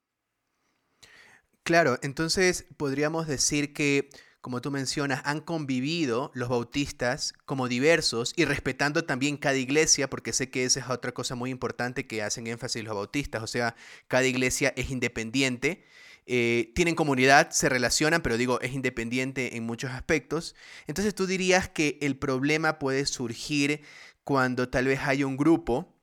Claro, 1.63 1.99
entonces 2.01 2.65
podríamos 2.75 3.27
decir 3.27 3.71
que, 3.71 4.09
como 4.41 4.61
tú 4.61 4.71
mencionas, 4.71 5.21
han 5.23 5.39
convivido 5.39 6.31
los 6.33 6.49
bautistas 6.49 7.33
como 7.45 7.67
diversos 7.67 8.33
y 8.35 8.45
respetando 8.45 9.05
también 9.05 9.37
cada 9.37 9.57
iglesia, 9.57 10.09
porque 10.09 10.33
sé 10.33 10.49
que 10.49 10.65
esa 10.65 10.79
es 10.79 10.89
otra 10.89 11.13
cosa 11.13 11.35
muy 11.35 11.49
importante 11.51 12.07
que 12.07 12.23
hacen 12.23 12.47
énfasis 12.47 12.83
los 12.83 12.95
bautistas, 12.95 13.43
o 13.43 13.47
sea, 13.47 13.75
cada 14.07 14.25
iglesia 14.25 14.73
es 14.75 14.89
independiente 14.89 15.83
eh, 16.27 16.71
tienen 16.75 16.95
comunidad, 16.95 17.49
se 17.49 17.67
relacionan, 17.67 18.21
pero 18.21 18.37
digo, 18.37 18.61
es 18.61 18.73
independiente 18.73 19.57
en 19.57 19.65
muchos 19.65 19.91
aspectos. 19.91 20.55
Entonces 20.87 21.15
tú 21.15 21.25
dirías 21.25 21.67
que 21.69 21.97
el 22.01 22.15
problema 22.15 22.79
puede 22.79 23.05
surgir 23.05 23.81
cuando 24.23 24.69
tal 24.69 24.85
vez 24.85 24.99
hay 25.01 25.23
un 25.23 25.35
grupo 25.35 25.93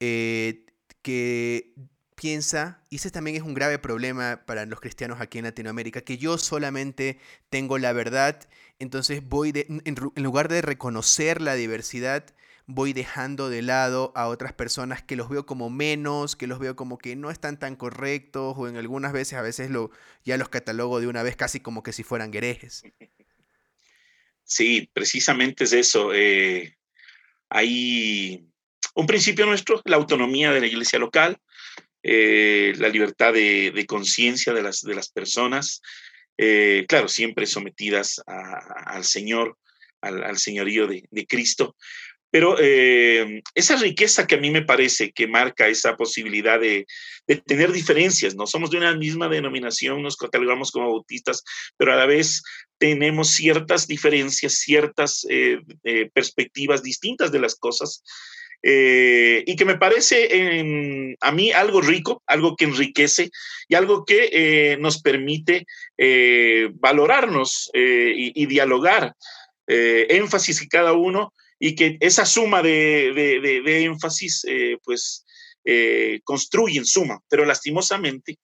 eh, 0.00 0.64
que 1.02 1.74
piensa, 2.20 2.82
y 2.90 2.96
ese 2.96 3.10
también 3.10 3.36
es 3.36 3.42
un 3.42 3.54
grave 3.54 3.78
problema 3.78 4.42
para 4.44 4.66
los 4.66 4.80
cristianos 4.80 5.20
aquí 5.20 5.38
en 5.38 5.44
Latinoamérica, 5.44 6.00
que 6.00 6.18
yo 6.18 6.36
solamente 6.36 7.18
tengo 7.48 7.78
la 7.78 7.92
verdad, 7.92 8.48
entonces 8.78 9.22
voy 9.26 9.52
en 9.54 9.94
lugar 10.16 10.48
de 10.48 10.60
reconocer 10.60 11.40
la 11.40 11.54
diversidad, 11.54 12.24
voy 12.66 12.92
dejando 12.92 13.48
de 13.48 13.62
lado 13.62 14.12
a 14.14 14.26
otras 14.26 14.52
personas 14.52 15.02
que 15.02 15.16
los 15.16 15.28
veo 15.30 15.46
como 15.46 15.70
menos, 15.70 16.36
que 16.36 16.46
los 16.46 16.58
veo 16.58 16.76
como 16.76 16.98
que 16.98 17.16
no 17.16 17.30
están 17.30 17.58
tan 17.58 17.76
correctos 17.76 18.54
o 18.58 18.68
en 18.68 18.76
algunas 18.76 19.12
veces 19.12 19.38
a 19.38 19.42
veces 19.42 19.70
lo, 19.70 19.90
ya 20.24 20.36
los 20.36 20.48
catalogo 20.48 21.00
de 21.00 21.06
una 21.06 21.22
vez 21.22 21.36
casi 21.36 21.60
como 21.60 21.82
que 21.82 21.92
si 21.92 22.02
fueran 22.02 22.34
herejes. 22.34 22.84
Sí, 24.44 24.90
precisamente 24.92 25.64
es 25.64 25.72
eso. 25.72 26.12
Eh, 26.12 26.76
hay 27.48 28.46
un 28.94 29.06
principio 29.06 29.46
nuestro, 29.46 29.80
la 29.84 29.96
autonomía 29.96 30.50
de 30.52 30.60
la 30.60 30.66
iglesia 30.66 30.98
local, 30.98 31.38
eh, 32.10 32.72
la 32.78 32.88
libertad 32.88 33.34
de, 33.34 33.84
conciencia 33.86 34.54
de 34.54 34.62
las, 34.62 34.80
de 34.80 34.94
las 34.94 35.10
personas, 35.10 35.82
eh, 36.38 36.86
claro, 36.88 37.06
siempre 37.06 37.44
sometidas 37.44 38.22
al 38.26 39.04
Señor, 39.04 39.58
al, 40.00 40.38
señorío 40.38 40.86
de, 40.86 41.04
de, 41.10 41.26
Cristo, 41.26 41.76
pero 42.30 42.56
eh, 42.58 43.42
esa 43.54 43.76
riqueza 43.76 44.26
que 44.26 44.36
a 44.36 44.40
mí 44.40 44.50
me 44.50 44.64
parece 44.64 45.12
que 45.12 45.26
marca 45.26 45.68
esa 45.68 45.96
posibilidad 45.96 46.58
de, 46.58 46.86
tener 47.44 47.72
diferencias, 47.72 48.34
¿no? 48.34 48.46
Somos 48.46 48.70
de 48.70 48.78
una 48.78 48.96
misma 48.96 49.28
denominación, 49.28 50.02
nos 50.02 50.16
catalogamos 50.16 50.70
como 50.70 50.90
bautistas, 50.90 51.44
pero 51.76 51.92
a 51.92 51.96
la 51.96 52.06
vez 52.06 52.42
tenemos 52.78 53.32
ciertas 53.32 53.86
diferencias, 53.86 54.54
ciertas 54.54 55.26
perspectivas 56.14 56.82
distintas 56.82 57.30
de 57.32 57.40
las 57.40 57.54
cosas. 57.54 58.02
Y 58.62 59.56
que 59.56 59.64
me 59.64 59.76
parece 59.78 61.16
a 61.20 61.32
mí 61.32 61.52
algo 61.52 61.80
rico, 61.80 62.22
algo 62.26 62.56
que 62.56 62.64
enriquece 62.64 63.30
y 63.68 63.74
algo 63.74 64.04
que 64.04 64.76
nos 64.80 65.00
permite 65.00 65.64
valorarnos 66.74 67.70
y, 67.72 68.46
dialogar. 68.46 69.14
énfasis 69.66 70.60
que 70.60 70.68
cada 70.68 70.92
uno 70.92 71.32
y 71.58 71.74
que 71.74 71.96
esa 72.00 72.24
suma 72.24 72.62
de, 72.62 73.84
énfasis, 73.84 74.44
eh, 74.48 74.78
pues, 74.84 75.24
eh, 75.64 76.20
construyen 76.24 76.84
suma, 76.84 77.20
pero 77.28 77.44
lastimosamente 77.44 78.38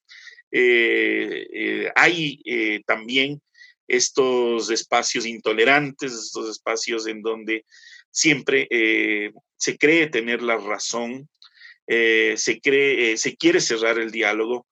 eh, 0.50 1.90
hay 1.94 2.40
también 2.87 3.40
estos 3.87 4.70
espacios 4.70 5.27
intolerantes, 5.27 6.12
estos 6.12 6.50
espacios 6.50 7.07
en 7.07 7.22
donde 7.22 7.64
siempre 8.11 8.68
se 9.64 9.79
cree 9.79 10.09
tener 10.09 10.42
la 10.42 10.57
razón, 10.57 11.29
se, 11.87 12.61
cree, 12.62 13.16
se 13.16 13.37
quiere 13.37 13.61
cerrar 13.61 13.98
el 13.98 14.11
diálogo, 14.11 14.66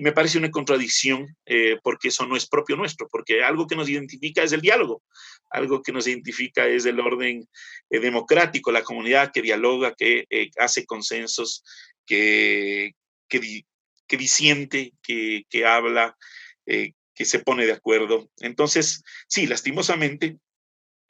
y 0.00 0.02
me 0.02 0.12
parece 0.12 0.38
una 0.38 0.50
contradicción 0.50 1.36
eh, 1.44 1.76
porque 1.82 2.08
eso 2.08 2.24
no 2.26 2.34
es 2.34 2.48
propio 2.48 2.74
nuestro, 2.74 3.06
porque 3.10 3.42
algo 3.42 3.66
que 3.66 3.76
nos 3.76 3.86
identifica 3.88 4.42
es 4.42 4.52
el 4.52 4.62
diálogo, 4.62 5.02
algo 5.50 5.82
que 5.82 5.92
nos 5.92 6.06
identifica 6.06 6.66
es 6.66 6.86
el 6.86 7.00
orden 7.00 7.46
eh, 7.90 8.00
democrático, 8.00 8.72
la 8.72 8.82
comunidad 8.82 9.30
que 9.30 9.42
dialoga, 9.42 9.94
que 9.94 10.24
eh, 10.30 10.50
hace 10.58 10.86
consensos, 10.86 11.62
que, 12.06 12.92
que, 13.28 13.64
que 14.06 14.16
disiente, 14.16 14.94
que, 15.02 15.44
que 15.50 15.66
habla, 15.66 16.16
que 16.64 17.24
se 17.24 17.40
pone 17.40 17.66
de 17.66 17.72
acuerdo. 17.72 18.30
Entonces, 18.38 19.02
sí, 19.28 19.46
lastimosamente, 19.46 20.38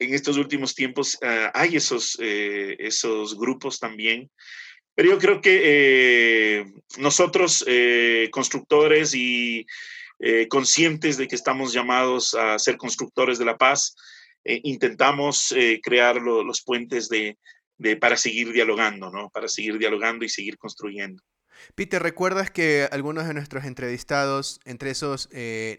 en 0.03 0.13
estos 0.13 0.37
últimos 0.37 0.75
tiempos 0.75 1.17
ah, 1.21 1.51
hay 1.53 1.75
esos, 1.75 2.17
esos 2.19 3.37
grupos 3.37 3.79
también 3.79 4.29
pero 4.95 5.09
yo 5.13 5.19
creo 5.19 5.41
que 5.41 5.61
eh, 5.63 6.65
nosotros, 6.97 7.63
eh, 7.67 8.29
constructores 8.31 9.15
y 9.15 9.65
eh, 10.19 10.47
conscientes 10.47 11.17
de 11.17 11.27
que 11.27 11.35
estamos 11.35 11.73
llamados 11.73 12.33
a 12.35 12.59
ser 12.59 12.77
constructores 12.77 13.39
de 13.39 13.45
la 13.45 13.57
paz, 13.57 13.95
intentamos 14.43 15.53
crear 15.83 16.15
los 16.19 16.63
puentes 16.63 17.09
de, 17.09 17.37
para 17.97 18.17
seguir 18.17 18.51
dialogando, 18.51 19.11
¿no? 19.11 19.29
Para 19.29 19.47
seguir 19.47 19.77
dialogando 19.77 20.25
y 20.25 20.29
seguir 20.29 20.57
construyendo. 20.57 21.21
Peter, 21.75 22.01
¿recuerdas 22.01 22.51
que 22.51 22.87
algunos 22.91 23.27
de 23.27 23.33
nuestros 23.33 23.65
entrevistados, 23.65 24.59
entre 24.65 24.91
esos 24.91 25.29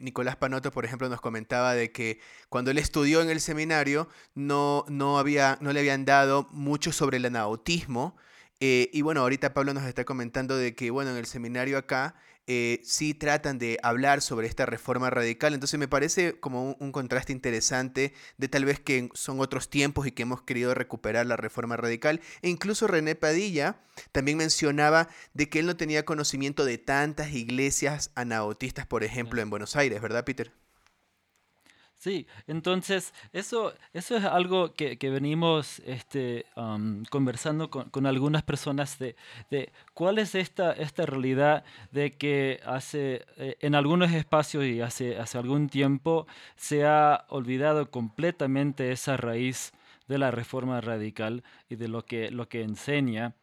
Nicolás 0.00 0.36
Panoto, 0.36 0.70
por 0.70 0.84
ejemplo, 0.84 1.08
nos 1.08 1.20
comentaba 1.20 1.74
de 1.74 1.92
que 1.92 2.20
cuando 2.48 2.70
él 2.70 2.78
estudió 2.78 3.22
en 3.22 3.30
el 3.30 3.40
seminario 3.40 4.08
no, 4.34 4.84
no, 4.88 5.18
había, 5.18 5.58
no 5.60 5.72
le 5.72 5.80
habían 5.80 6.04
dado 6.04 6.46
mucho 6.50 6.92
sobre 6.92 7.18
el 7.18 7.26
anautismo, 7.26 8.16
eh, 8.64 8.90
y 8.92 9.02
bueno, 9.02 9.22
ahorita 9.22 9.54
Pablo 9.54 9.74
nos 9.74 9.82
está 9.86 10.04
comentando 10.04 10.56
de 10.56 10.76
que, 10.76 10.92
bueno, 10.92 11.10
en 11.10 11.16
el 11.16 11.26
seminario 11.26 11.76
acá 11.76 12.14
eh, 12.46 12.80
sí 12.82 13.14
tratan 13.14 13.58
de 13.58 13.78
hablar 13.82 14.20
sobre 14.20 14.46
esta 14.46 14.66
reforma 14.66 15.10
radical. 15.10 15.54
Entonces 15.54 15.78
me 15.78 15.88
parece 15.88 16.38
como 16.40 16.76
un, 16.78 16.92
contraste 16.92 17.32
interesante 17.32 18.14
de 18.36 18.48
tal 18.48 18.64
vez 18.64 18.80
que 18.80 19.08
son 19.14 19.40
otros 19.40 19.70
tiempos 19.70 20.06
y 20.06 20.12
que 20.12 20.22
hemos 20.22 20.42
querido 20.42 20.74
recuperar 20.74 21.26
la 21.26 21.36
reforma 21.36 21.76
radical. 21.76 22.20
E 22.42 22.48
incluso 22.48 22.86
René 22.86 23.14
Padilla 23.14 23.80
también 24.10 24.38
mencionaba 24.38 25.08
de 25.34 25.48
que 25.48 25.60
él 25.60 25.66
no 25.66 25.76
tenía 25.76 26.04
conocimiento 26.04 26.64
de 26.64 26.78
tantas 26.78 27.32
iglesias 27.32 28.10
anabautistas, 28.14 28.86
por 28.86 29.04
ejemplo, 29.04 29.40
en 29.40 29.50
Buenos 29.50 29.76
Aires, 29.76 30.00
¿verdad, 30.00 30.24
Peter? 30.24 30.52
Sí, 32.02 32.26
entonces 32.48 33.14
eso, 33.32 33.72
eso 33.92 34.16
es 34.16 34.24
algo 34.24 34.74
que, 34.74 34.96
venimos 35.00 35.78
este, 35.86 36.46
conversando 37.10 37.70
con, 37.70 38.06
algunas 38.06 38.42
personas 38.42 38.98
de, 38.98 39.14
cuál 39.94 40.18
es 40.18 40.34
esta, 40.34 40.72
esta 40.72 41.06
realidad 41.06 41.62
de 41.92 42.10
que 42.10 42.58
hace 42.66 43.24
eh, 43.36 43.56
en 43.60 43.76
algunos 43.76 44.10
espacios 44.10 44.64
y 44.64 44.80
hace, 44.80 45.16
hace 45.16 45.38
algún 45.38 45.68
tiempo 45.68 46.26
se 46.56 46.84
ha 46.84 47.24
olvidado 47.28 47.88
completamente 47.88 48.90
esa 48.90 49.16
raíz 49.16 49.70
de 50.08 50.18
la 50.18 50.32
reforma 50.32 50.80
radical 50.80 51.44
y 51.68 51.76
de 51.76 51.86
lo 51.86 52.04
que, 52.04 52.32
lo 52.32 52.48
que 52.48 52.62
enseña 52.62 53.36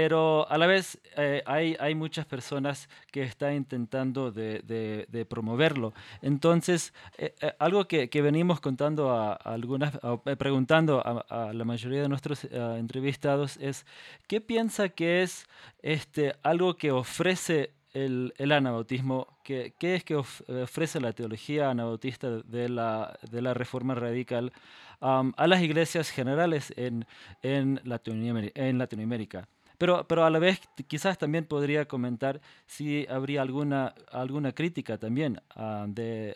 pero 0.00 0.48
a 0.48 0.56
la 0.58 0.68
vez 0.68 0.96
eh, 1.16 1.42
hay, 1.44 1.94
muchas 1.96 2.24
personas 2.24 2.88
que 3.10 3.24
están 3.24 3.54
intentando 3.54 4.30
de, 4.30 5.26
promoverlo. 5.28 5.92
Entonces, 6.22 6.94
eh, 7.16 7.34
eh, 7.40 7.52
algo 7.58 7.88
que, 7.88 8.08
venimos 8.22 8.60
contando 8.60 9.10
a, 9.10 9.32
algunas, 9.32 9.98
preguntando 10.38 11.02
a, 11.04 11.52
la 11.52 11.64
mayoría 11.64 12.00
de 12.00 12.08
nuestros 12.08 12.44
entrevistados 12.44 13.56
es, 13.56 13.86
¿qué 14.28 14.40
piensa 14.40 14.88
que 14.88 15.22
es 15.24 15.48
este, 15.82 16.36
algo 16.44 16.76
que 16.76 16.92
ofrece 16.92 17.72
el, 17.92 18.32
anabautismo? 18.38 19.26
¿Qué, 19.42 19.74
¿Qué, 19.80 19.96
es 19.96 20.04
que 20.04 20.14
ofrece 20.14 21.00
la 21.00 21.12
teología 21.12 21.70
anabautista 21.70 22.30
de 22.44 22.68
la, 22.68 23.18
reforma 23.52 23.96
radical 23.96 24.52
a 25.00 25.46
las 25.48 25.60
iglesias 25.60 26.10
generales 26.10 26.72
en, 26.76 27.04
en, 27.42 27.80
en 27.82 28.78
Latinoamérica? 28.78 29.48
Pero, 29.78 30.06
pero 30.08 30.24
a 30.24 30.30
la 30.30 30.38
vez 30.38 30.60
quizás 30.88 31.18
también 31.18 31.44
podría 31.44 31.86
comentar 31.86 32.40
si 32.66 33.06
habría 33.08 33.42
alguna, 33.42 33.94
alguna 34.10 34.52
crítica 34.52 34.98
también 34.98 35.40
ah, 35.50 35.86
de, 35.88 36.34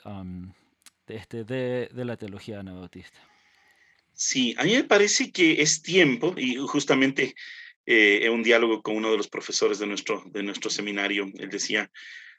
de, 1.07 1.17
este, 1.17 1.45
de, 1.45 1.89
de, 1.93 2.05
la 2.05 2.17
teología 2.17 2.61
anabautista. 2.61 3.19
Sí, 4.13 4.55
a 4.59 4.65
mí 4.65 4.75
me 4.75 4.85
parece 4.85 5.33
que 5.33 5.61
es 5.61 5.83
tiempo, 5.83 6.35
y 6.37 6.57
justamente 6.57 7.35
eh, 7.85 8.21
en 8.23 8.33
un 8.33 8.43
diálogo 8.45 8.81
con 8.81 8.97
uno 8.97 9.11
de 9.11 9.17
los 9.17 9.29
profesores 9.29 9.81
de 9.81 9.87
nuestro, 9.87 10.23
de 10.27 10.43
nuestro 10.45 10.71
seminario, 10.71 11.29
él 11.37 11.51
decía, 11.51 11.91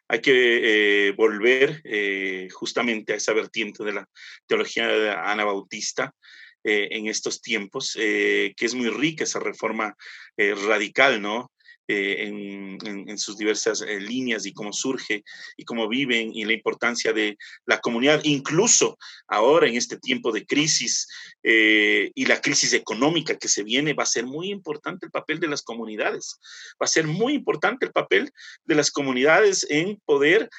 hay 0.07 0.21
que 0.21 1.07
eh, 1.07 1.11
volver 1.11 1.81
eh, 1.83 2.47
justamente 2.51 3.13
a 3.13 3.17
esa 3.17 3.33
vertiente 3.33 3.83
de 3.83 3.93
la 3.93 4.09
teología 4.47 5.29
anabautista, 5.29 6.15
eh, 6.63 6.89
en 6.91 7.07
estos 7.07 7.41
tiempos, 7.41 7.97
eh, 7.99 8.53
que 8.57 8.65
es 8.65 8.73
muy 8.73 8.89
rica 8.89 9.23
esa 9.23 9.39
reforma 9.39 9.95
eh, 10.37 10.55
radical, 10.55 11.21
¿no? 11.21 11.52
Eh, 11.89 12.27
en, 12.27 13.17
sus 13.17 13.37
diversas 13.37 13.81
eh, 13.81 13.99
líneas 13.99 14.45
y 14.45 14.53
cómo 14.53 14.73
surge 14.73 15.23
y 15.55 15.65
cómo 15.65 15.87
viven 15.87 16.31
y 16.33 16.45
la 16.45 16.53
importancia 16.53 17.13
de 17.13 17.37
la 17.65 17.79
comunidad, 17.79 18.21
incluso 18.23 18.97
ahora 19.27 19.67
en 19.67 19.75
este 19.75 19.97
tiempo 19.97 20.31
de 20.31 20.45
crisis 20.45 21.07
eh, 21.43 22.09
y 22.15 22.25
la 22.25 22.41
crisis 22.41 22.73
económica 22.73 23.37
que 23.37 23.47
se 23.47 23.63
viene, 23.63 23.93
va 23.93 24.03
a 24.03 24.07
ser 24.07 24.25
muy 24.25 24.49
importante 24.49 25.05
el 25.05 25.11
papel 25.11 25.39
de 25.39 25.47
las 25.47 25.61
comunidades, 25.61 26.39
va 26.81 26.85
a 26.85 26.87
ser 26.87 27.05
muy 27.05 27.33
importante 27.33 27.85
el 27.85 27.91
papel 27.91 28.31
de 28.65 28.75
las 28.75 28.89
comunidades 28.89 29.67
en 29.69 30.01
poder 30.05 30.49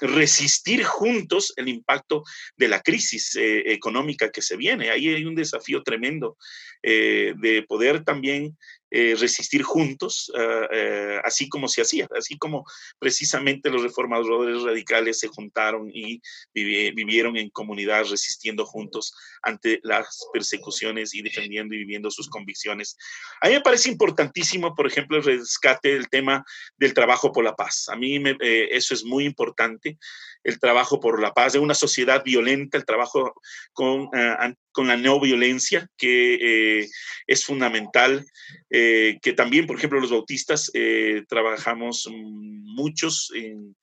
resistir 0.00 0.84
juntos 0.84 1.52
el 1.56 1.68
impacto 1.68 2.22
de 2.56 2.68
la 2.68 2.80
crisis 2.80 3.36
económica 3.36 4.30
que 4.30 4.42
se 4.42 4.56
viene. 4.56 4.90
Ahí 4.90 5.08
hay 5.08 5.24
un 5.24 5.34
desafío 5.34 5.82
tremendo 5.82 6.36
de 6.82 7.64
poder 7.66 8.04
también 8.04 8.56
eh, 8.94 9.16
resistir 9.18 9.62
juntos, 9.62 10.30
ah, 10.36 10.68
eh, 10.70 11.18
así 11.24 11.48
como 11.48 11.66
se 11.66 11.80
hacía, 11.80 12.06
así 12.14 12.36
como 12.36 12.66
precisamente 12.98 13.70
los 13.70 13.82
reformadores 13.82 14.62
radicales 14.62 15.18
se 15.18 15.28
juntaron 15.28 15.90
y 15.90 16.20
vivieron 16.52 17.38
en 17.38 17.48
comunidad 17.48 18.04
resistiendo 18.04 18.66
juntos 18.66 19.14
ante 19.40 19.80
las 19.82 20.26
persecuciones 20.30 21.14
y 21.14 21.22
defendiendo 21.22 21.74
y 21.74 21.78
viviendo 21.78 22.10
sus 22.10 22.28
convicciones. 22.28 22.98
A 23.40 23.48
mí 23.48 23.54
me 23.54 23.62
parece 23.62 23.88
importantísimo, 23.88 24.74
por 24.74 24.86
ejemplo, 24.86 25.16
el 25.16 25.24
rescate 25.24 25.94
del 25.94 26.10
tema 26.10 26.44
del 26.76 26.92
trabajo 26.92 27.32
por 27.32 27.44
la 27.44 27.56
paz. 27.56 27.88
A 27.88 27.96
mí 27.96 28.22
eh, 28.40 28.68
eso 28.72 28.92
es 28.92 29.04
muy 29.04 29.24
importante 29.24 29.96
el 30.44 30.60
trabajo 30.60 31.00
por 31.00 31.18
la 31.18 31.32
paz 31.32 31.54
de 31.54 31.60
una 31.60 31.74
sociedad 31.74 32.22
violenta, 32.22 32.76
el 32.76 32.84
trabajo 32.84 33.32
con, 33.72 34.10
ah, 34.12 34.52
con 34.72 34.88
la 34.88 34.96
no 34.96 35.20
violencia, 35.20 35.88
que 35.96 36.80
eh, 36.80 36.88
es 37.26 37.44
fundamental, 37.44 38.24
eh, 38.70 39.18
que 39.22 39.32
también, 39.32 39.66
por 39.66 39.76
ejemplo, 39.76 40.00
los 40.00 40.10
bautistas 40.10 40.70
eh, 40.74 41.22
trabajamos 41.28 42.08
muchos 42.10 43.30
en, 43.34 43.76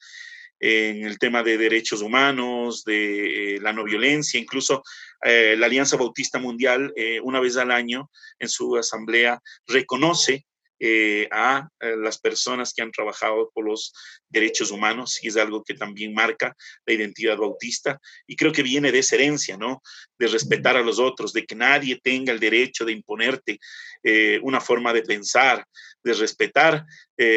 en, 0.59 1.05
el 1.05 1.17
tema 1.19 1.43
de 1.43 1.57
derechos 1.57 2.01
humanos, 2.01 2.83
de 2.83 3.59
la 3.61 3.71
no 3.71 3.83
violencia, 3.83 4.39
incluso 4.39 4.83
la 5.21 5.65
Alianza 5.65 5.97
Bautista 5.97 6.39
Mundial, 6.39 6.93
una 7.23 7.41
vez 7.41 7.57
al 7.57 7.71
año, 7.71 8.09
en 8.39 8.47
su 8.47 8.77
asamblea, 8.77 9.41
reconoce 9.67 10.45
eh, 10.81 11.27
a, 11.29 11.67
eh, 11.81 11.95
las 11.97 12.19
personas 12.19 12.73
que 12.73 12.81
han 12.81 12.91
trabajado 12.91 13.51
por 13.53 13.65
los 13.65 13.91
derechos 14.29 14.71
humanos 14.71 15.19
y 15.21 15.27
es 15.27 15.35
algo 15.35 15.61
que 15.61 15.73
también 15.73 16.13
marca 16.13 16.55
la 16.85 16.93
identidad 16.93 17.35
bautista 17.35 17.99
y 18.25 18.37
creo 18.37 18.53
que 18.53 18.63
viene 18.63 18.89
de 18.91 18.99
esa 18.99 19.15
herencia, 19.15 19.57
¿no? 19.57 19.81
De 20.17 20.27
respetar 20.27 20.77
a 20.77 20.81
los 20.81 20.97
otros, 20.97 21.33
de 21.33 21.45
que 21.45 21.53
nadie 21.53 21.99
tenga 22.01 22.31
el 22.31 22.39
derecho 22.39 22.85
de 22.85 22.93
imponerte 22.93 23.59
eh, 24.03 24.39
una 24.41 24.61
forma 24.61 24.93
de 24.93 25.01
pensar, 25.01 25.65
de 26.01 26.13
respetar 26.13 26.85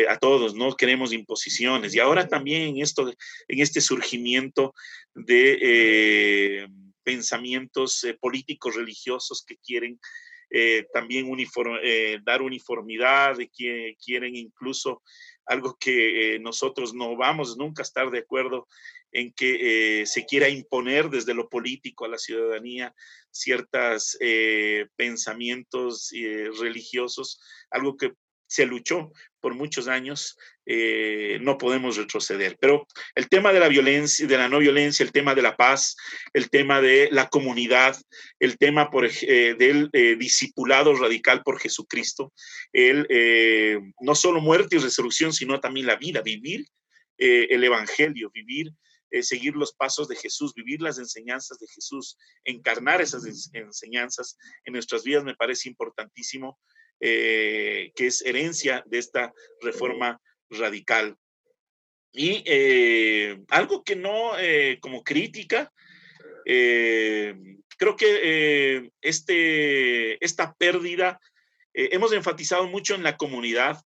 a 0.09 0.17
todos, 0.19 0.55
no 0.55 0.77
queremos 0.77 1.13
imposiciones 1.13 1.93
y 1.93 1.99
ahora 1.99 2.29
también 2.29 2.81
esto, 2.81 3.09
en 3.09 3.61
este 3.61 3.81
surgimiento 3.81 4.73
de 5.13 6.69
pensamientos 7.03 8.07
políticos 8.21 8.77
religiosos 8.77 9.45
que 9.45 9.57
quieren 9.57 9.99
eh, 10.55 10.87
también 10.93 11.27
eh, 11.83 12.19
dar 12.23 12.43
uniformidad, 12.43 13.39
de 13.39 13.49
que 13.49 13.97
quieren 14.05 14.37
incluso 14.37 15.03
algo 15.47 15.77
que 15.81 16.35
eh, 16.35 16.39
nosotros 16.39 16.93
no 16.93 17.17
vamos 17.17 17.57
nunca 17.57 17.83
a 17.83 17.85
estar 17.85 18.11
de 18.11 18.19
acuerdo 18.19 18.69
en 19.13 19.33
que 19.33 20.05
se 20.07 20.25
quiera 20.25 20.49
imponer 20.49 21.11
desde 21.11 21.35
lo 21.35 21.49
político 21.51 22.05
a 22.05 22.09
la 22.09 22.17
ciudadanía 22.17 22.95
ciertos 23.31 24.17
pensamientos 24.97 26.11
religiosos, 26.59 27.39
algo 27.71 27.99
que 27.99 28.15
se 28.53 28.67
luchó 28.67 29.13
por 29.41 29.55
muchos 29.55 29.89
años, 29.89 30.37
eh, 30.67 31.39
no 31.41 31.57
podemos 31.57 31.97
retroceder. 31.97 32.59
Pero 32.61 32.87
el 33.15 33.31
tema 33.31 33.51
de 33.51 33.61
la 33.61 33.69
violencia, 33.69 34.27
de 34.27 34.37
la 34.37 34.47
no 34.47 34.59
violencia, 34.59 35.03
el 35.03 35.11
tema 35.11 35.35
de 35.35 35.41
la 35.41 35.57
paz, 35.57 35.97
el 36.35 36.51
tema 36.51 36.83
de 36.83 37.09
la 37.11 37.31
comunidad, 37.31 37.97
el 38.39 38.59
tema 38.59 38.91
por, 38.91 39.07
eh, 39.07 39.55
del 39.59 39.89
eh, 39.95 40.17
discipulado 40.17 40.95
radical 40.95 41.43
por 41.43 41.59
Jesucristo, 41.59 42.35
el, 42.75 43.07
no 44.01 44.15
solo 44.15 44.43
muerte 44.43 44.77
y 44.77 44.81
resurrección, 44.81 45.33
sino 45.33 45.59
también 45.59 45.87
la 45.87 45.97
vida, 45.97 46.21
vivir 46.21 46.67
el 47.17 47.63
Evangelio, 47.63 48.31
vivir 48.35 48.73
seguir 49.21 49.55
los 49.55 49.75
pasos 49.75 50.09
de 50.09 50.17
Jesús, 50.17 50.55
vivir 50.55 50.81
las 50.81 50.99
enseñanzas 50.99 51.59
de 51.59 51.69
Jesús, 51.69 52.17
encarnar 52.45 53.01
esas 53.01 53.25
enseñanzas 53.53 54.37
en 54.65 54.73
nuestras 54.73 55.05
vidas 55.05 55.23
me 55.23 55.37
parece 55.37 55.69
importantísimo 55.69 56.59
eh, 57.01 57.91
que 57.97 58.07
es 58.07 58.23
herencia 58.25 58.85
de 58.87 58.99
esta 58.99 59.33
reforma 59.61 60.21
radical. 60.51 61.17
Y 62.13 62.45
eh, 62.47 63.41
algo 63.49 63.83
que 63.83 63.97
no 63.97 64.39
eh, 64.39 64.79
como 64.81 65.03
crítica, 65.03 65.73
creo 66.45 67.97
que 67.97 68.91
este, 69.01 70.25
esta 70.25 70.55
pérdida, 70.55 71.19
hemos 71.73 72.13
enfatizado 72.13 72.67
mucho 72.67 72.95
en 72.95 73.03
la 73.03 73.17
comunidad, 73.17 73.81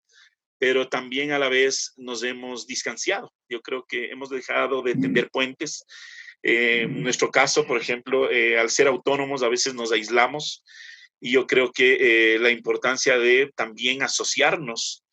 pero 0.59 0.89
también 0.89 1.31
a 1.31 1.39
la 1.39 1.49
vez 1.49 1.93
nos 1.97 2.21
hemos 2.23 2.67
distanciado. 2.67 3.33
Yo 3.49 3.61
creo 3.61 3.85
que 3.87 4.11
hemos 4.11 4.29
dejado 4.29 4.81
de 4.81 4.93
tender 4.93 5.29
puentes. 5.31 5.85
en 6.43 7.01
nuestro 7.01 7.31
caso, 7.31 7.65
por 7.65 7.79
ejemplo, 7.79 8.29
al 8.59 8.69
ser 8.69 8.87
autónomos, 8.87 9.41
a 9.41 9.49
veces 9.49 9.73
nos 9.73 9.91
aislamos 9.91 10.63
y 11.19 11.31
yo 11.31 11.47
creo 11.47 11.71
que 11.71 12.35
eh, 12.35 12.39
la 12.39 12.51
importancia 12.51 13.17
de 13.17 13.51
también 13.55 14.03
asociarnos, 14.03 15.03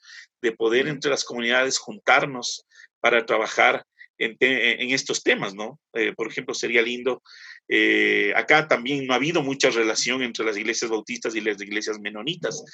de 0.42 0.52
poder 0.52 0.88
entre 0.88 1.10
las 1.10 1.24
comunidades 1.24 1.78
juntarnos 1.78 2.66
para 3.00 3.24
trabajar 3.24 3.84
en, 4.18 4.90
estos 4.90 5.22
temas, 5.22 5.54
¿no? 5.54 5.80
Eh, 5.94 6.12
por 6.14 6.28
ejemplo, 6.28 6.54
sería 6.54 6.82
lindo, 6.82 7.22
eh, 7.68 8.32
acá 8.34 8.66
también 8.66 9.06
no 9.06 9.12
ha 9.12 9.16
habido 9.16 9.42
mucha 9.42 9.70
relación 9.70 10.22
entre 10.22 10.44
las 10.44 10.56
iglesias 10.56 10.90
bautistas 10.90 11.34
y 11.34 11.40
las 11.40 11.60
iglesias 11.60 11.98
menonitas, 12.00 12.64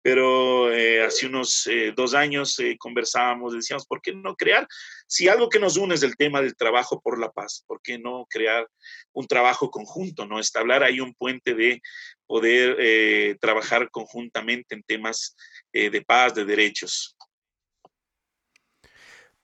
pero 0.00 0.68
hace 1.04 1.26
unos 1.26 1.68
dos 1.94 2.14
años 2.14 2.56
conversábamos, 2.78 3.52
decíamos, 3.52 3.84
¿por 3.84 4.00
qué 4.00 4.14
no 4.14 4.36
crear? 4.36 4.66
Si 5.06 5.28
algo 5.28 5.48
que 5.48 5.58
nos 5.58 5.76
une 5.76 5.96
es 5.96 6.02
el 6.02 6.16
tema 6.16 6.40
del 6.40 6.56
trabajo 6.56 7.00
por 7.00 7.18
la 7.18 7.30
paz, 7.30 7.64
¿por 7.66 7.82
qué 7.82 7.98
no 7.98 8.26
crear 8.30 8.66
un 9.12 9.26
trabajo 9.26 9.70
conjunto, 9.70 10.24
no? 10.24 10.38
Establecer 10.38 10.82
ahí 10.82 11.00
un 11.00 11.14
puente 11.14 11.54
de 11.54 11.80
poder 12.26 12.76
eh, 12.78 13.36
trabajar 13.40 13.90
conjuntamente 13.90 14.74
en 14.74 14.82
temas 14.82 15.34
eh, 15.72 15.90
de 15.90 16.02
paz, 16.02 16.34
de 16.34 16.44
derechos. 16.44 17.16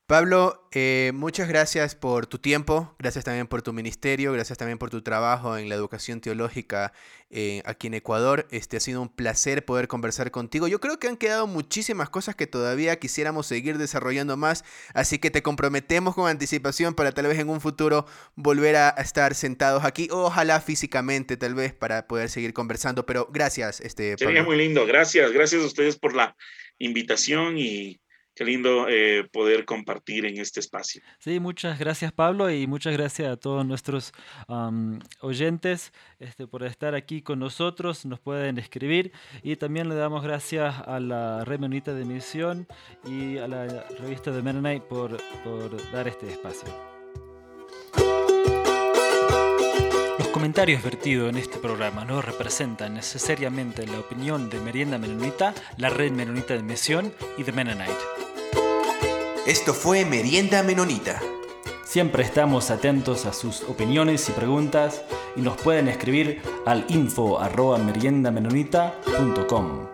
Pablo, 0.06 0.68
eh, 0.72 1.12
muchas 1.14 1.48
gracias 1.48 1.94
por 1.94 2.26
tu 2.26 2.38
tiempo, 2.38 2.94
gracias 2.98 3.24
también 3.24 3.46
por 3.46 3.62
tu 3.62 3.72
ministerio, 3.72 4.34
gracias 4.34 4.58
también 4.58 4.76
por 4.76 4.90
tu 4.90 5.00
trabajo 5.00 5.56
en 5.56 5.70
la 5.70 5.76
educación 5.76 6.20
teológica 6.20 6.92
eh, 7.30 7.62
aquí 7.64 7.86
en 7.86 7.94
Ecuador. 7.94 8.46
Este 8.50 8.76
ha 8.76 8.80
sido 8.80 9.00
un 9.00 9.08
placer 9.08 9.64
poder 9.64 9.88
conversar 9.88 10.30
contigo. 10.30 10.68
Yo 10.68 10.78
creo 10.78 10.98
que 10.98 11.08
han 11.08 11.16
quedado 11.16 11.46
muchísimas 11.46 12.10
cosas 12.10 12.34
que 12.34 12.46
todavía 12.46 12.98
quisiéramos 12.98 13.46
seguir 13.46 13.78
desarrollando 13.78 14.36
más, 14.36 14.62
así 14.92 15.18
que 15.18 15.30
te 15.30 15.42
comprometemos 15.42 16.14
con 16.14 16.28
anticipación 16.28 16.92
para 16.92 17.12
tal 17.12 17.28
vez 17.28 17.38
en 17.38 17.48
un 17.48 17.62
futuro 17.62 18.04
volver 18.34 18.76
a 18.76 18.90
estar 18.90 19.34
sentados 19.34 19.84
aquí, 19.84 20.08
ojalá 20.10 20.60
físicamente 20.60 21.38
tal 21.38 21.54
vez 21.54 21.72
para 21.72 22.06
poder 22.06 22.28
seguir 22.28 22.52
conversando. 22.52 23.06
Pero 23.06 23.30
gracias, 23.32 23.80
este. 23.80 24.18
Sería 24.18 24.42
muy 24.42 24.58
lindo, 24.58 24.84
gracias, 24.84 25.32
gracias 25.32 25.62
a 25.62 25.66
ustedes 25.66 25.96
por 25.96 26.14
la 26.14 26.36
invitación 26.78 27.56
y 27.56 28.02
Qué 28.34 28.44
lindo 28.44 28.86
eh, 28.88 29.28
poder 29.32 29.64
compartir 29.64 30.26
en 30.26 30.38
este 30.38 30.60
espacio. 30.60 31.02
Sí, 31.18 31.38
muchas 31.38 31.78
gracias 31.78 32.12
Pablo 32.12 32.50
y 32.50 32.66
muchas 32.66 32.92
gracias 32.92 33.32
a 33.32 33.36
todos 33.36 33.64
nuestros 33.64 34.12
oyentes 35.20 35.92
este, 36.18 36.46
por 36.46 36.64
estar 36.64 36.94
aquí 36.94 37.22
con 37.22 37.38
nosotros. 37.38 38.04
Nos 38.06 38.20
pueden 38.20 38.58
escribir 38.58 39.12
y 39.42 39.56
también 39.56 39.88
le 39.88 39.94
damos 39.94 40.22
gracias 40.22 40.74
a 40.86 41.00
la 41.00 41.44
Red 41.44 41.60
Menonita 41.60 41.94
de 41.94 42.04
Misión 42.04 42.66
y 43.04 43.38
a 43.38 43.46
la 43.46 43.66
revista 44.00 44.30
de 44.30 44.42
Mennonite 44.42 44.86
por, 44.86 45.16
por 45.44 45.92
dar 45.92 46.08
este 46.08 46.28
espacio. 46.28 46.93
Los 50.18 50.28
comentarios 50.28 50.82
vertidos 50.82 51.28
en 51.28 51.36
este 51.38 51.58
programa 51.58 52.04
no 52.04 52.22
representan 52.22 52.94
necesariamente 52.94 53.84
la 53.86 53.98
opinión 53.98 54.48
de 54.48 54.60
Merienda 54.60 54.96
Menonita, 54.96 55.54
la 55.76 55.90
Red 55.90 56.12
Menonita 56.12 56.54
de 56.54 56.62
Misión 56.62 57.12
y 57.36 57.42
de 57.42 57.50
Mennonite. 57.50 57.92
Esto 59.46 59.74
fue 59.74 60.04
Merienda 60.04 60.62
Menonita. 60.62 61.20
Siempre 61.84 62.22
estamos 62.22 62.70
atentos 62.70 63.26
a 63.26 63.32
sus 63.32 63.62
opiniones 63.62 64.28
y 64.28 64.32
preguntas 64.32 65.02
y 65.36 65.40
nos 65.40 65.56
pueden 65.56 65.88
escribir 65.88 66.40
al 66.64 66.84
info 66.88 67.40
arroba 67.40 67.78
meriendamenonita.com. 67.78 69.93